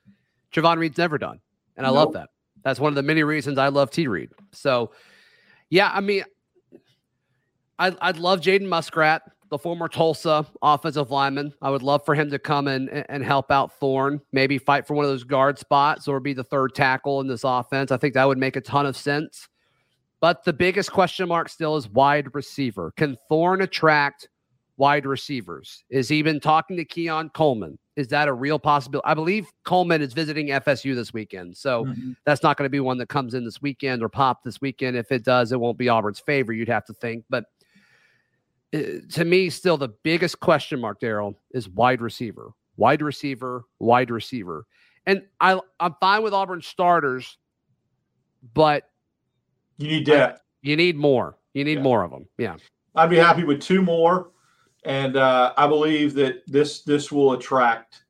[0.51, 1.39] Trovon Reed's never done,
[1.77, 1.97] and I nope.
[1.97, 2.29] love that.
[2.63, 4.07] That's one of the many reasons I love T.
[4.07, 4.29] Reed.
[4.53, 4.91] So,
[5.69, 5.91] yeah.
[5.93, 6.23] I mean,
[7.77, 9.23] I'd, I'd love Jaden Muskrat,
[9.53, 11.53] the former Tulsa offensive lineman.
[11.61, 14.87] I would love for him to come in and, and help out Thorne, maybe fight
[14.87, 17.91] for one of those guard spots or be the third tackle in this offense.
[17.91, 19.47] I think that would make a ton of sense.
[20.19, 22.93] But the biggest question mark still is wide receiver.
[22.97, 24.27] Can Thorne attract
[24.77, 25.83] wide receivers?
[25.87, 27.77] Is he been talking to Keon Coleman?
[27.95, 29.05] Is that a real possibility?
[29.05, 31.55] I believe Coleman is visiting FSU this weekend.
[31.55, 32.13] So mm-hmm.
[32.25, 34.97] that's not going to be one that comes in this weekend or pop this weekend.
[34.97, 37.23] If it does, it won't be Auburn's favor, you'd have to think.
[37.29, 37.45] But
[38.73, 44.65] to me, still the biggest question mark, Darrell, is wide receiver, wide receiver, wide receiver.
[45.05, 47.37] And I, I'm fine with Auburn starters,
[48.53, 48.89] but
[49.77, 50.41] you need depth.
[50.61, 51.37] You need more.
[51.53, 51.83] You need yeah.
[51.83, 52.27] more of them.
[52.37, 52.55] Yeah.
[52.95, 54.31] I'd be happy with two more,
[54.85, 58.03] and uh, I believe that this this will attract,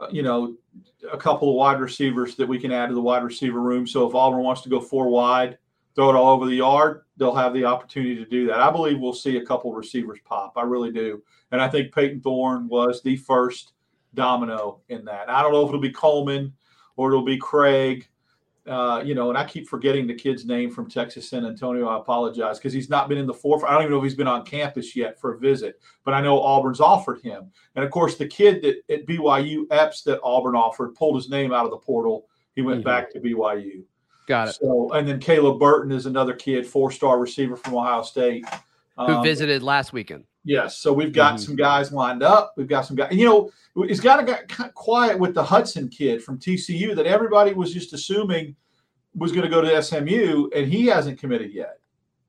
[0.00, 0.56] uh, you know,
[1.10, 3.86] a couple of wide receivers that we can add to the wide receiver room.
[3.86, 5.58] So if Auburn wants to go four wide,
[5.96, 8.60] throw it all over the yard, they'll have the opportunity to do that.
[8.60, 10.52] I believe we'll see a couple receivers pop.
[10.56, 13.72] I really do, and I think Payton Thorne was the first
[14.14, 15.28] domino in that.
[15.28, 16.52] I don't know if it'll be Coleman
[16.96, 18.08] or it'll be Craig
[18.66, 21.86] uh, you know, and I keep forgetting the kid's name from Texas San Antonio.
[21.86, 23.70] I apologize because he's not been in the forefront.
[23.70, 26.20] I don't even know if he's been on campus yet for a visit, but I
[26.20, 27.50] know Auburn's offered him.
[27.76, 31.52] And of course, the kid that at BYU, Epps, that Auburn offered, pulled his name
[31.52, 32.26] out of the portal.
[32.54, 32.88] He went mm-hmm.
[32.88, 33.84] back to BYU.
[34.26, 34.56] Got it.
[34.56, 38.44] So, and then Caleb Burton is another kid, four-star receiver from Ohio State,
[38.96, 40.24] who um, visited last weekend.
[40.44, 40.78] Yes.
[40.78, 41.44] So we've got mm-hmm.
[41.44, 42.54] some guys lined up.
[42.56, 43.12] We've got some guys.
[43.12, 47.52] You know, it's got to get quiet with the Hudson kid from TCU that everybody
[47.52, 48.54] was just assuming
[49.14, 51.78] was going to go to SMU, and he hasn't committed yet.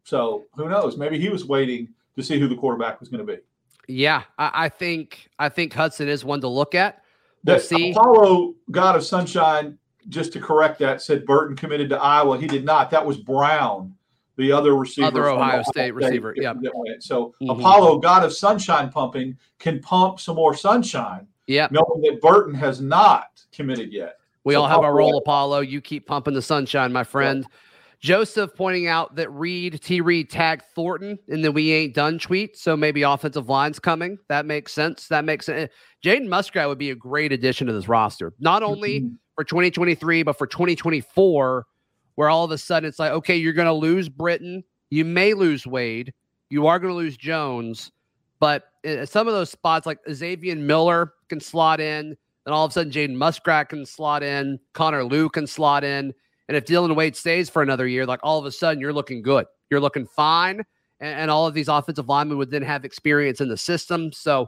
[0.03, 0.97] So who knows?
[0.97, 3.39] Maybe he was waiting to see who the quarterback was going to be.
[3.87, 7.03] Yeah, I, I think I think Hudson is one to look at.
[7.45, 7.91] We'll that see.
[7.91, 9.77] Apollo God of Sunshine,
[10.09, 12.39] just to correct that, said Burton committed to Iowa.
[12.39, 12.91] He did not.
[12.91, 13.93] That was Brown
[14.37, 16.33] the other receiver, other Ohio, Ohio State, State, receiver.
[16.37, 16.53] Yeah.
[16.99, 17.49] So mm-hmm.
[17.49, 21.27] Apollo, God of Sunshine pumping, can pump some more sunshine.
[21.47, 21.67] Yeah.
[21.71, 24.17] Knowing that Burton has not committed yet.
[24.43, 25.61] We so all have our role, Apollo.
[25.61, 27.43] You keep pumping the sunshine, my friend.
[27.43, 27.57] Yeah.
[27.99, 30.01] Joseph pointing out that Reed, T.
[30.01, 32.55] Reed tagged Thornton in the We Ain't Done tweet.
[32.55, 34.19] So maybe offensive line's coming.
[34.29, 35.07] That makes sense.
[35.07, 35.71] That makes sense.
[36.05, 39.15] Jaden Muskrat would be a great addition to this roster, not only mm-hmm.
[39.37, 41.65] For 2023, but for 2024
[42.17, 44.63] where all of a sudden it's like, okay, you're going to lose Britton.
[44.89, 46.13] You may lose Wade.
[46.49, 47.91] You are going to lose Jones.
[48.39, 52.17] But eh, some of those spots, like Xavier Miller can slot in.
[52.43, 54.59] Then all of a sudden, Jaden Muskrat can slot in.
[54.73, 56.11] Connor Lew can slot in.
[56.47, 59.21] And if Dillon Wade stays for another year, like all of a sudden, you're looking
[59.21, 59.45] good.
[59.69, 60.63] You're looking fine.
[60.99, 64.11] And, and all of these offensive linemen would then have experience in the system.
[64.11, 64.47] So,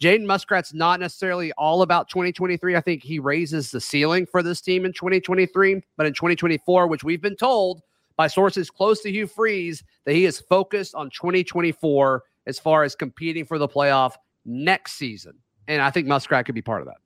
[0.00, 2.76] Jaden Muskrat's not necessarily all about 2023.
[2.76, 7.02] I think he raises the ceiling for this team in 2023, but in 2024, which
[7.02, 7.80] we've been told
[8.16, 12.94] by sources close to Hugh Freeze that he is focused on 2024 as far as
[12.94, 14.12] competing for the playoff
[14.44, 15.34] next season.
[15.66, 16.98] And I think Muskrat could be part of that.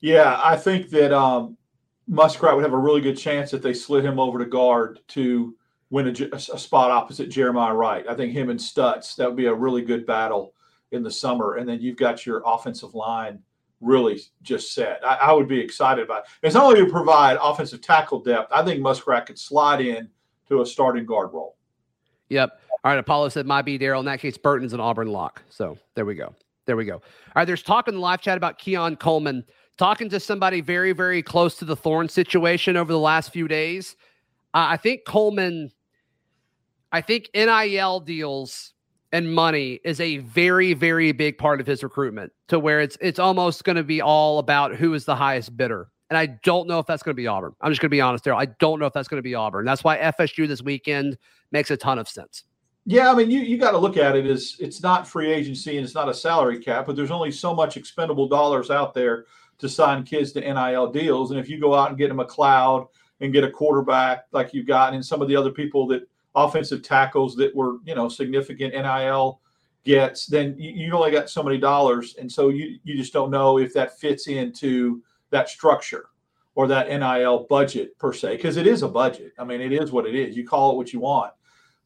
[0.00, 1.56] Yeah, I think that um,
[2.08, 5.54] Muskrat would have a really good chance if they slid him over to guard to
[5.90, 8.04] win a, a spot opposite Jeremiah Wright.
[8.08, 10.53] I think him and Stutts, that would be a really good battle
[10.94, 13.40] in the summer, and then you've got your offensive line
[13.80, 15.00] really just set.
[15.04, 16.30] I, I would be excited about it.
[16.42, 18.50] It's not only to provide offensive tackle depth.
[18.52, 20.08] I think Muskrat could slide in
[20.48, 21.56] to a starting guard role.
[22.28, 22.60] Yep.
[22.84, 22.98] All right.
[22.98, 25.42] Apollo said, "My B, Darrell." In that case, Burton's an Auburn lock.
[25.50, 26.34] So there we go.
[26.66, 26.94] There we go.
[26.94, 27.02] All
[27.36, 27.44] right.
[27.44, 29.44] There's talk in the live chat about Keon Coleman
[29.76, 33.96] talking to somebody very, very close to the Thorne situation over the last few days.
[34.54, 35.70] Uh, I think Coleman.
[36.92, 38.73] I think NIL deals
[39.14, 43.20] and money is a very very big part of his recruitment to where it's it's
[43.20, 46.80] almost going to be all about who is the highest bidder And I don't know
[46.80, 47.54] if that's going to be Auburn.
[47.60, 48.34] I'm just going to be honest there.
[48.34, 49.64] I don't know if that's going to be Auburn.
[49.64, 51.16] That's why FSU this weekend
[51.52, 52.44] makes a ton of sense.
[52.86, 55.78] Yeah, I mean, you, you got to look at it as it's not free agency
[55.78, 59.24] and it's not a salary cap, but there's only so much expendable dollars out there
[59.58, 61.30] to sign kids to NIL deals.
[61.30, 62.88] And if you go out and get a McLeod
[63.20, 66.02] and get a quarterback like you've got, and some of the other people that
[66.34, 69.40] offensive tackles that were, you know, significant NIL
[69.84, 72.16] gets, then you, you only got so many dollars.
[72.18, 76.06] And so you, you just don't know if that fits into that structure
[76.54, 79.32] or that NIL budget per se, because it is a budget.
[79.38, 80.36] I mean, it is what it is.
[80.36, 81.32] You call it what you want.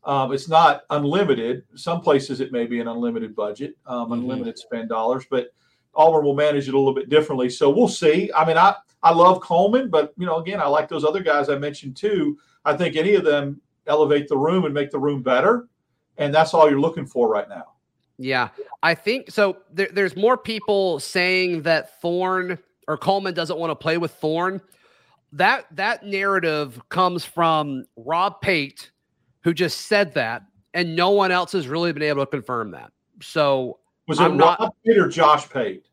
[0.05, 1.65] Um, it's not unlimited.
[1.75, 4.13] Some places it may be an unlimited budget, um, mm-hmm.
[4.15, 5.49] unlimited spend dollars, but
[5.95, 7.51] Auburn will manage it a little bit differently.
[7.51, 8.31] So we'll see.
[8.35, 11.49] I mean, I I love Coleman, but you know, again, I like those other guys
[11.49, 12.39] I mentioned too.
[12.65, 15.69] I think any of them elevate the room and make the room better,
[16.17, 17.73] and that's all you're looking for right now.
[18.19, 18.49] Yeah,
[18.83, 19.59] I think so.
[19.73, 24.61] There, there's more people saying that Thorne or Coleman doesn't want to play with Thorne.
[25.33, 28.91] That that narrative comes from Rob Pate
[29.49, 30.43] who just said that,
[30.75, 32.93] and no one else has really been able to confirm that.
[33.23, 35.87] So was it I'm Rob not, Pate or Josh Pate?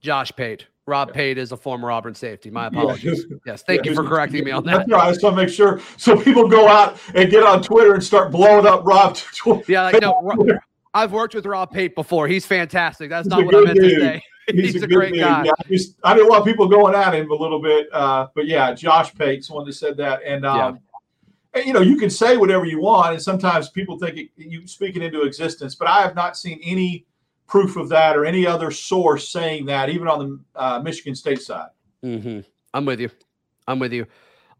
[0.00, 0.66] Josh Pate.
[0.88, 1.14] Rob yeah.
[1.14, 2.50] Pate is a former Auburn safety.
[2.50, 3.26] My apologies.
[3.28, 3.36] Yeah.
[3.46, 3.90] Yes, thank yeah.
[3.90, 4.78] you for correcting me on that.
[4.78, 5.04] That's right.
[5.04, 8.02] I just want to make sure so people go out and get on Twitter and
[8.02, 9.16] start blowing up Rob.
[9.68, 10.58] yeah, like, no,
[10.92, 12.26] I've worked with Rob Pate before.
[12.28, 13.08] He's fantastic.
[13.08, 13.90] That's He's not what I meant dude.
[13.90, 14.22] to say.
[14.52, 15.22] He's, He's a, a great dude.
[15.22, 15.44] guy.
[15.44, 18.46] Yeah, I, just, I didn't want people going at him a little bit, uh, but
[18.46, 20.80] yeah, Josh Pate's one that said that, and um,
[21.54, 24.96] you know, you can say whatever you want, and sometimes people think it, you speak
[24.96, 25.74] it into existence.
[25.74, 27.06] But I have not seen any
[27.48, 30.18] proof of that or any other source saying that, even on
[30.54, 31.70] the uh, Michigan State side.
[32.04, 32.40] Mm-hmm.
[32.74, 33.10] I'm with you.
[33.66, 34.06] I'm with you.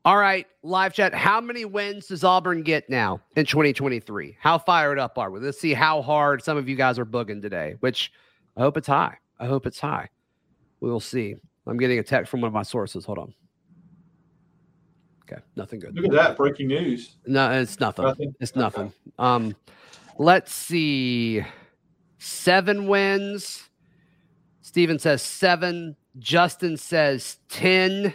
[0.05, 1.15] All right, live chat.
[1.15, 4.39] How many wins does Auburn get now in 2023?
[4.41, 5.39] How fired up are we?
[5.39, 7.77] Let's see how hard some of you guys are booging today.
[7.81, 8.11] Which
[8.57, 9.19] I hope it's high.
[9.39, 10.09] I hope it's high.
[10.81, 11.37] We will see.
[11.67, 13.05] I'm getting a text from one of my sources.
[13.05, 13.35] Hold on.
[15.31, 15.95] Okay, nothing good.
[15.95, 17.17] Look at that breaking news.
[17.27, 18.07] No, it's nothing.
[18.07, 18.35] nothing?
[18.41, 18.93] It's nothing.
[19.19, 19.55] Um,
[20.17, 21.45] let's see.
[22.19, 23.69] Seven wins.
[24.63, 25.97] Steven says seven.
[26.19, 28.13] Justin says 10.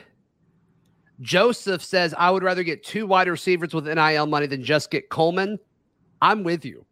[1.22, 5.10] Joseph says, I would rather get two wide receivers with NIL money than just get
[5.10, 5.58] Coleman.
[6.22, 6.86] I'm with you.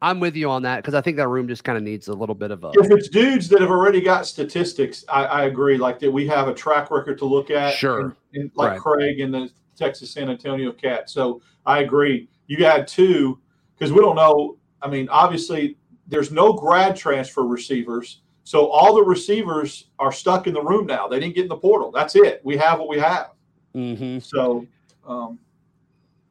[0.00, 2.12] I'm with you on that because I think that room just kind of needs a
[2.12, 2.72] little bit of a.
[2.74, 5.78] If it's dudes that have already got statistics, I, I agree.
[5.78, 7.74] Like that, we have a track record to look at.
[7.74, 8.00] Sure.
[8.00, 8.80] And, and like right.
[8.80, 11.08] Craig and the Texas San Antonio Cat.
[11.08, 12.28] So I agree.
[12.48, 13.38] You add two
[13.78, 14.56] because we don't know.
[14.82, 15.76] I mean, obviously,
[16.12, 18.20] there's no grad transfer receivers.
[18.44, 21.08] So all the receivers are stuck in the room now.
[21.08, 21.90] They didn't get in the portal.
[21.90, 22.40] That's it.
[22.44, 23.30] We have what we have.
[23.74, 24.18] Mm-hmm.
[24.18, 24.66] So,
[25.06, 25.38] um,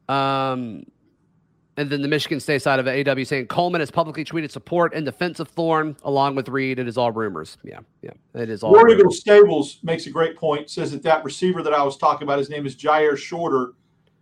[0.08, 0.86] um,
[1.78, 4.94] and then the Michigan State side of it, AW saying Coleman has publicly tweeted support
[4.94, 6.78] in defense of Thorne along with Reed.
[6.78, 7.56] It is all rumors.
[7.64, 8.72] Yeah, yeah, it is all.
[8.72, 10.70] War Eagle Stables makes a great point.
[10.70, 13.72] Says that that receiver that I was talking about, his name is Jyaire Shorter,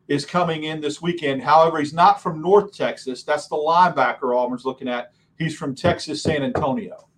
[0.06, 1.42] is coming in this weekend.
[1.42, 3.24] However, he's not from North Texas.
[3.24, 5.12] That's the linebacker Auburn's looking at.
[5.41, 7.09] He's from Texas San Antonio.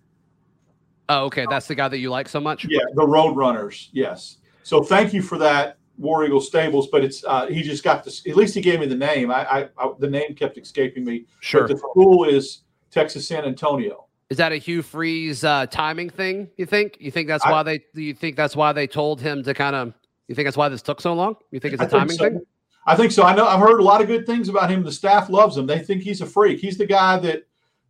[1.09, 1.45] Oh, okay.
[1.49, 2.65] That's the guy that you like so much.
[2.65, 3.89] Yeah, the Road Runners.
[3.91, 4.37] Yes.
[4.63, 5.77] So thank you for that.
[5.97, 8.25] War Eagle Stables, but it's uh, he just got this.
[8.25, 9.29] At least he gave me the name.
[9.29, 11.25] I, I, I the name kept escaping me.
[11.41, 11.67] Sure.
[11.67, 14.07] But the school is Texas San Antonio.
[14.29, 16.49] Is that a Hugh Freeze uh, timing thing?
[16.55, 16.97] You think?
[16.99, 17.83] You think that's I, why they?
[17.93, 19.93] You think that's why they told him to kind of?
[20.29, 21.35] You think that's why this took so long?
[21.51, 22.23] You think it's a timing so.
[22.23, 22.41] thing?
[22.87, 23.23] I think so.
[23.23, 24.81] I know I've heard a lot of good things about him.
[24.81, 25.67] The staff loves him.
[25.67, 26.59] They think he's a freak.
[26.59, 27.43] He's the guy that,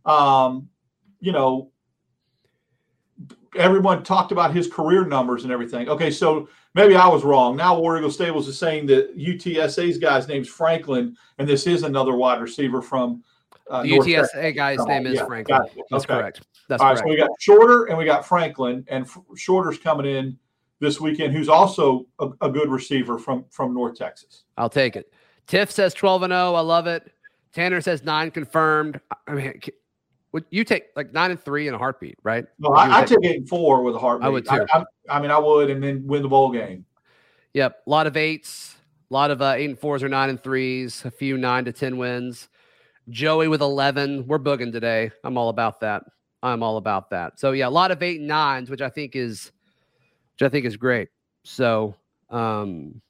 [0.04, 0.68] um,
[1.20, 1.70] you know,
[3.56, 5.88] everyone talked about his career numbers and everything.
[5.88, 7.56] Okay, so maybe I was wrong.
[7.56, 12.14] Now War Eagle Stables is saying that UTSA's guy's name's Franklin, and this is another
[12.16, 13.22] wide receiver from
[13.70, 15.62] uh, the UTSA guy's oh, name is yeah, Franklin.
[15.90, 16.14] That's okay.
[16.14, 16.42] correct.
[16.68, 17.04] That's All correct.
[17.04, 20.38] right, so we got Shorter and we got Franklin, and Shorter's coming in
[20.80, 24.44] this weekend, who's also a, a, good receiver from from North Texas.
[24.58, 25.12] I'll take it.
[25.46, 26.54] Tiff says 12 and 0.
[26.54, 27.10] I love it.
[27.52, 29.00] Tanner says nine confirmed.
[29.26, 29.60] I mean,
[30.34, 32.44] would you take like nine and three in a heartbeat, right?
[32.58, 34.26] No, I, I take eight and four with a heartbeat.
[34.26, 34.66] I would too.
[34.74, 36.84] I, I, I, mean, I would, and then win the bowl game.
[37.52, 38.74] Yep, a lot of eights,
[39.12, 41.72] a lot of uh, eight and fours or nine and threes, a few nine to
[41.72, 42.48] ten wins.
[43.10, 44.26] Joey with eleven.
[44.26, 45.12] We're booging today.
[45.22, 46.02] I'm all about that.
[46.42, 47.38] I'm all about that.
[47.38, 49.52] So yeah, a lot of eight and nines, which I think is,
[50.34, 51.10] which I think is great.
[51.44, 51.94] So,
[52.28, 53.00] um,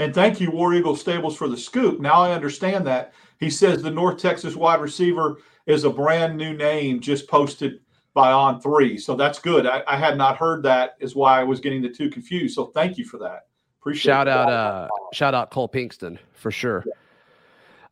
[0.00, 2.00] and thank you, War Eagle Stables, for the scoop.
[2.00, 6.54] Now I understand that he says the North Texas wide receiver is a brand new
[6.54, 7.80] name just posted
[8.14, 8.98] by On Three.
[8.98, 9.66] So that's good.
[9.66, 12.54] I, I had not heard that, is why I was getting the two confused.
[12.54, 13.46] So thank you for that.
[13.80, 16.84] Appreciate shout out uh shout out Cole Pinkston for sure.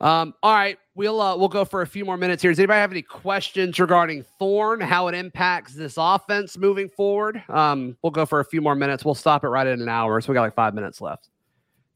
[0.00, 2.50] Um, all right, we'll uh, we'll go for a few more minutes here.
[2.50, 7.42] Does anybody have any questions regarding Thorne, how it impacts this offense moving forward?
[7.48, 9.04] Um, we'll go for a few more minutes.
[9.04, 11.30] We'll stop it right at an hour, so we got like five minutes left.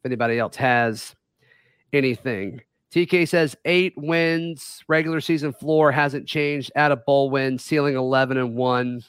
[0.03, 1.15] If anybody else has
[1.93, 2.61] anything,
[2.93, 6.73] TK says eight wins, regular season floor hasn't changed.
[6.75, 9.03] Add a bowl win, ceiling eleven and one.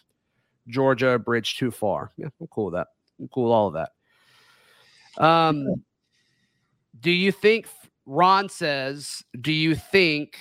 [0.67, 2.11] Georgia bridge too far.
[2.15, 2.87] Yeah, I'm cool with that.
[3.19, 5.23] I'm cool with all of that.
[5.23, 5.83] Um,
[6.99, 7.67] do you think
[8.05, 10.37] Ron says, Do you think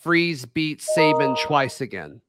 [0.00, 2.20] Freeze beats Saban twice again?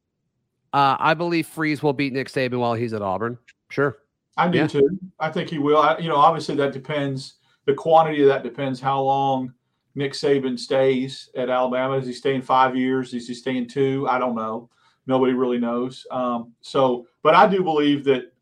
[0.74, 3.38] Uh, I believe Freeze will beat Nick Saban while he's at Auburn.
[3.70, 3.98] Sure.
[4.38, 4.68] I do yeah.
[4.68, 5.00] too.
[5.20, 5.78] I think he will.
[5.78, 7.36] I, you know, obviously that depends.
[7.66, 9.54] The quantity of that depends how long
[9.96, 11.96] Nick Saban stays at Alabama.
[11.98, 13.14] Is he staying five years?
[13.14, 14.08] Is he staying two?
[14.10, 14.70] I don't know.
[15.08, 16.06] Nobody really knows.
[16.12, 18.34] Um, so, but I do believe that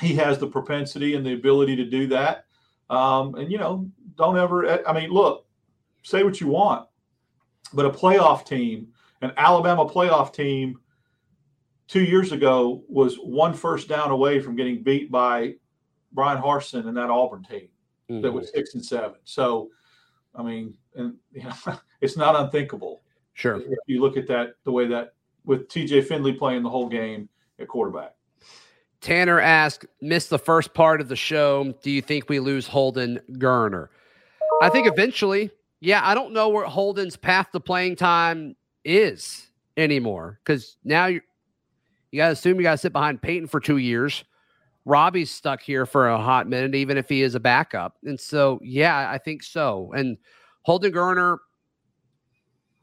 [0.00, 2.46] he has the propensity and the ability to do that.
[2.90, 4.86] Um, and you know, don't ever.
[4.88, 5.46] I mean, look,
[6.02, 6.88] say what you want,
[7.72, 8.88] but a playoff team,
[9.22, 10.78] an Alabama playoff team,
[11.88, 15.54] two years ago was one first down away from getting beat by
[16.12, 17.68] Bryan Harsin and that Auburn team
[18.10, 18.22] mm-hmm.
[18.22, 19.18] that was six and seven.
[19.24, 19.70] So,
[20.34, 21.52] I mean, and you know,
[22.00, 23.02] it's not unthinkable.
[23.34, 23.60] Sure.
[23.60, 27.28] If you look at that the way that with TJ Finley playing the whole game
[27.58, 28.14] at quarterback.
[29.00, 31.74] Tanner asked, missed the first part of the show.
[31.82, 33.88] Do you think we lose Holden Geriner?
[34.62, 35.50] I think eventually,
[35.80, 39.46] yeah, I don't know where Holden's path to playing time is
[39.76, 41.20] anymore because now you
[42.10, 44.24] you got to assume you got to sit behind Payton for two years.
[44.86, 47.96] Robby's stuck here for a hot minute, even if he is a backup.
[48.04, 49.92] And so, yeah, I think so.
[49.94, 50.16] And
[50.62, 51.38] Holden Geriner,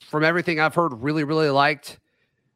[0.10, 2.00] from everything I've heard, really, really liked,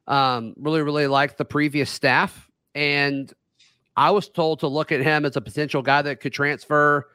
[0.06, 2.50] um, really, really liked the previous staff.
[2.76, 3.34] And
[3.95, 7.08] I was told to look at him as a potential guy that could transfer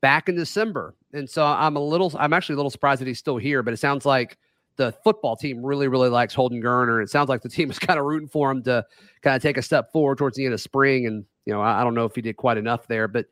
[0.00, 0.94] back in December.
[1.12, 3.74] And so I'm a little, I'm actually a little surprised that he's still here, but
[3.74, 4.38] it sounds like
[4.76, 7.02] the football team really, really likes Holden Geriner.
[7.02, 8.86] It sounds like the team is kind of rooting for him to
[9.22, 11.06] kind of take a step forward towards the end of spring.
[11.06, 13.26] And, you know, I, I don't know if he did quite enough there, but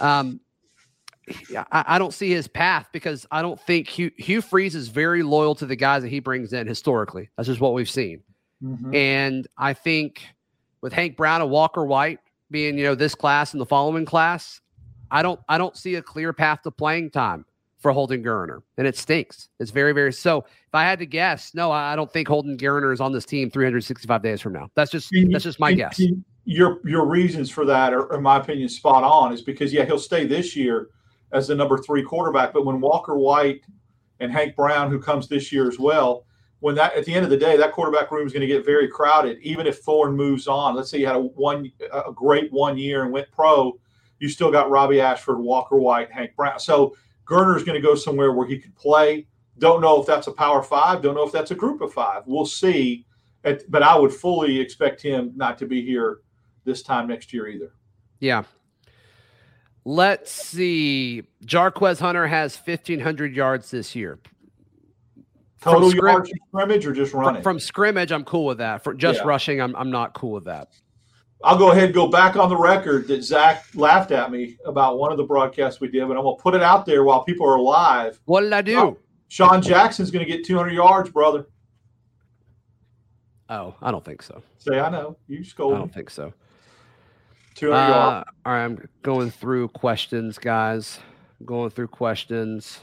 [0.00, 0.40] um,
[1.54, 5.22] I, I, don't see his path because I don't think Hugh, Hugh Freeze is very
[5.22, 7.30] loyal to the guys that he brings in historically.
[7.36, 8.22] That's just what we've seen.
[8.62, 8.94] Mm-hmm.
[8.94, 10.22] And I think
[10.80, 12.20] with Hank Brown and Walker White
[12.50, 14.60] being, you know, this class and the following class,
[15.10, 17.44] I don't I don't see a clear path to playing time
[17.78, 19.48] for Holden Geriner, and it stinks.
[19.58, 20.12] It's very very.
[20.12, 23.26] So if I had to guess, no, I don't think Holden Geriner is on this
[23.26, 24.70] team 365 days from now.
[24.74, 26.00] That's just that's just my guess.
[26.44, 29.32] Your your reasons for that are, in my opinion, spot on.
[29.32, 30.88] Is because yeah, he'll stay this year
[31.32, 33.64] as the number three quarterback, but when Walker White
[34.20, 36.26] and Hank Brown, who comes this year as well,
[36.60, 38.64] when that at the end of the day, that quarterback room is going to get
[38.64, 39.38] very crowded.
[39.40, 43.04] Even if Thorne moves on, let's say you had a one a great one year
[43.04, 43.78] and went pro
[44.22, 46.60] you still got Robby Ashford, Walker White, Hank Brown.
[46.60, 46.94] So
[47.26, 49.26] Geriner is going to go somewhere where he could play.
[49.58, 51.02] Don't know if that's a power five.
[51.02, 52.22] Don't know if that's a group of five.
[52.24, 53.04] We'll see.
[53.42, 56.20] But I would fully expect him not to be here
[56.64, 57.72] this time next year either.
[58.20, 58.44] Yeah.
[59.84, 61.24] Let's see.
[61.44, 64.18] Jarquez Hunter has 1,500 yards this year.
[65.60, 67.42] Total from yards scrimmage or just running?
[67.42, 68.82] From, from, scrimmage, I'm cool with that.
[68.82, 69.26] For just yeah.
[69.26, 70.72] rushing, I'm, I'm not cool with that.
[71.44, 74.98] I'll go ahead and go back on the record that Zac laughed at me about
[74.98, 77.24] one of the broadcasts we did, but I'm going to put it out there while
[77.24, 78.20] people are alive.
[78.26, 78.78] What did I do?
[78.78, 78.92] Uh,
[79.28, 81.46] Sean Jackson's going to get 200 yards, brother.
[83.48, 84.42] Oh, I don't think so.
[84.58, 85.16] Say, I know.
[85.26, 85.74] You scold.
[85.74, 86.32] I don't think so.
[87.54, 88.24] 200 uh.
[88.44, 90.98] All right, I'm going through questions, guys.
[91.40, 92.80] I'm going through questions.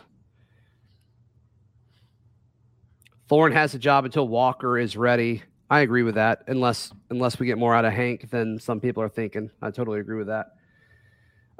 [3.27, 5.43] Thorne has a job until Walker is ready.
[5.69, 6.43] I agree with that.
[6.47, 9.51] Unless unless we get more out of Hank than some people are thinking.
[9.61, 10.47] I totally agree with that.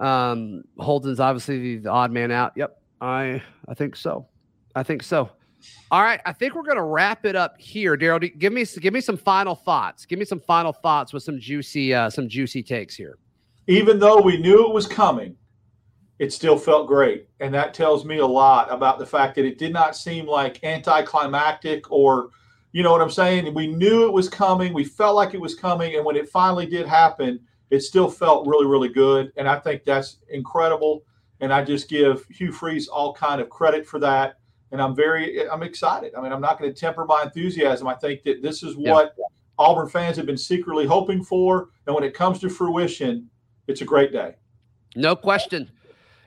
[0.03, 2.53] Um, Holden's obviously the odd man out.
[2.55, 4.27] Yep, I I think so.
[4.75, 5.29] I think so.
[5.91, 8.19] All right, I think we're gonna wrap it up here, Darrell.
[8.19, 10.05] Give me give me some final thoughts.
[10.05, 13.17] Give me some final thoughts with some juicy uh, some juicy takes here.
[13.67, 15.35] Even though we knew it was coming,
[16.17, 19.57] it still felt great, and that tells me a lot about the fact that it
[19.57, 22.29] did not seem like anticlimactic or
[22.71, 23.53] you know what I'm saying?
[23.53, 24.73] We knew it was coming.
[24.73, 25.95] We felt like it was coming.
[25.95, 27.39] And when it finally did happen,
[27.69, 29.31] it still felt really, really good.
[29.37, 31.03] And I think that's incredible.
[31.39, 34.38] And I just give Hugh Freeze all kind of credit for that.
[34.71, 36.13] And I'm very, I'm excited.
[36.15, 37.87] I mean, I'm not going to temper my enthusiasm.
[37.87, 39.25] I think that this is what yeah.
[39.57, 41.69] Auburn fans have been secretly hoping for.
[41.87, 43.29] And when it comes to fruition,
[43.67, 44.35] it's a great day.
[44.95, 45.71] No question.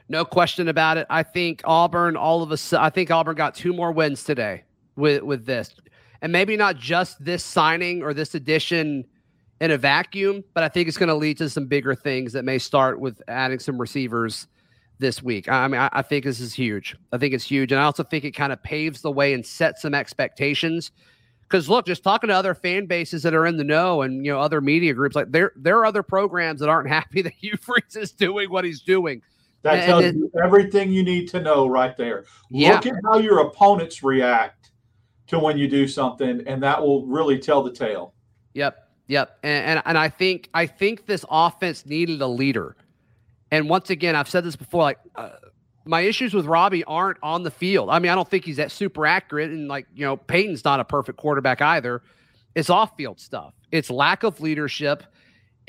[0.09, 1.07] No question about it.
[1.09, 4.64] I think Auburn, all of us, I think Auburn got two more wins today
[4.97, 5.74] with with this
[6.22, 9.05] and maybe not just this signing or this addition
[9.61, 12.45] in a vacuum, but I think it's going to lead to some bigger things that
[12.45, 14.47] may start with adding some receivers
[15.03, 15.48] this week.
[15.48, 16.96] I mean, I, I, think this is huge.
[17.12, 17.72] I think it's huge.
[17.72, 20.92] And I also think it kind of paves the way and sets some expectations.
[21.42, 24.32] Because look, just talking to other fan bases that are in the know and you
[24.32, 27.59] know other media groups, like there there are other programs that aren't happy that Hugh
[27.61, 29.20] Freeze is doing what he's doing.
[29.61, 32.24] That and, tells you everything you need to know right there.
[32.50, 32.76] Yeah.
[32.76, 34.70] Look at how your opponents react
[35.26, 38.14] to when you do something, and that will really tell the tale.
[38.55, 38.88] Yep.
[39.09, 39.38] Yep.
[39.42, 42.76] And, and, and I think I think this offense needed a leader.
[43.53, 44.82] And once again, I've said this before.
[44.82, 45.30] Like uh,
[45.84, 47.90] my issues with Robby aren't on the field.
[47.90, 50.80] I mean, I don't think he's that super accurate, and like you know, Payton's not
[50.80, 52.03] a perfect quarterback either.
[52.55, 53.53] It's off field stuff.
[53.70, 55.05] It's lack of leadership,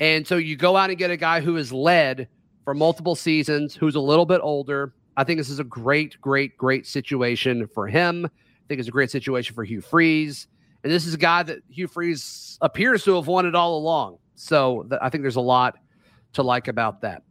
[0.00, 2.26] and so you go out and get a guy who has led
[2.64, 4.94] for multiple seasons, who's a little bit older.
[5.18, 8.24] I think this is a great, great, great situation for him.
[8.24, 8.30] I
[8.66, 10.48] think it's a great situation for Hugh Freeze.
[10.82, 14.18] And this is a guy that Hugh Freeze appears to have wanted all along.
[14.34, 15.76] So th- I think there's a lot
[16.32, 17.22] to like about that.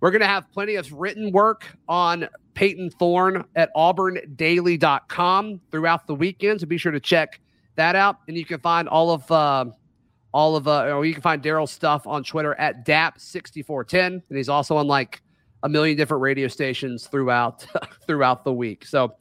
[0.00, 6.14] We're going to have plenty of written work on Payton Thorne at auburndaily.com throughout the
[6.14, 6.60] weekend.
[6.60, 7.40] So be sure to check
[7.76, 8.18] that out.
[8.28, 9.66] And you can find all of, uh,
[10.32, 14.06] all of, uh, or you can find Darrell's stuff on Twitter at DAP6410.
[14.06, 15.22] And he's also on like
[15.62, 17.66] a million different radio stations throughout,
[18.06, 18.86] throughout the week.
[18.86, 19.14] So,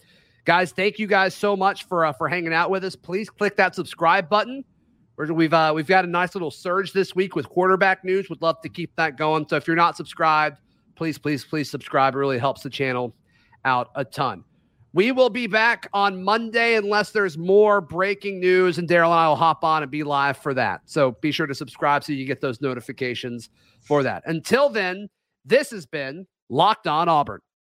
[0.49, 2.95] Guys, thank you guys so much for uh, for hanging out with us.
[2.95, 4.65] Please click that subscribe button.
[5.15, 8.31] We've uh, we've got a nice little surge this week with quarterback news.
[8.31, 9.47] Would love to keep that going.
[9.47, 10.57] So if you're not subscribed,
[10.99, 12.13] please, please, please subscribe.
[12.13, 13.15] It really helps the channel
[13.63, 14.43] out a ton.
[14.91, 19.29] We will be back on Monday unless there's more breaking news, and Darrell and I
[19.29, 20.81] will hop on and be live for that.
[20.83, 23.49] So be sure to subscribe so you get those notifications
[23.81, 24.23] for that.
[24.25, 25.07] Until then,
[25.45, 27.39] this has been Locked On Auburn.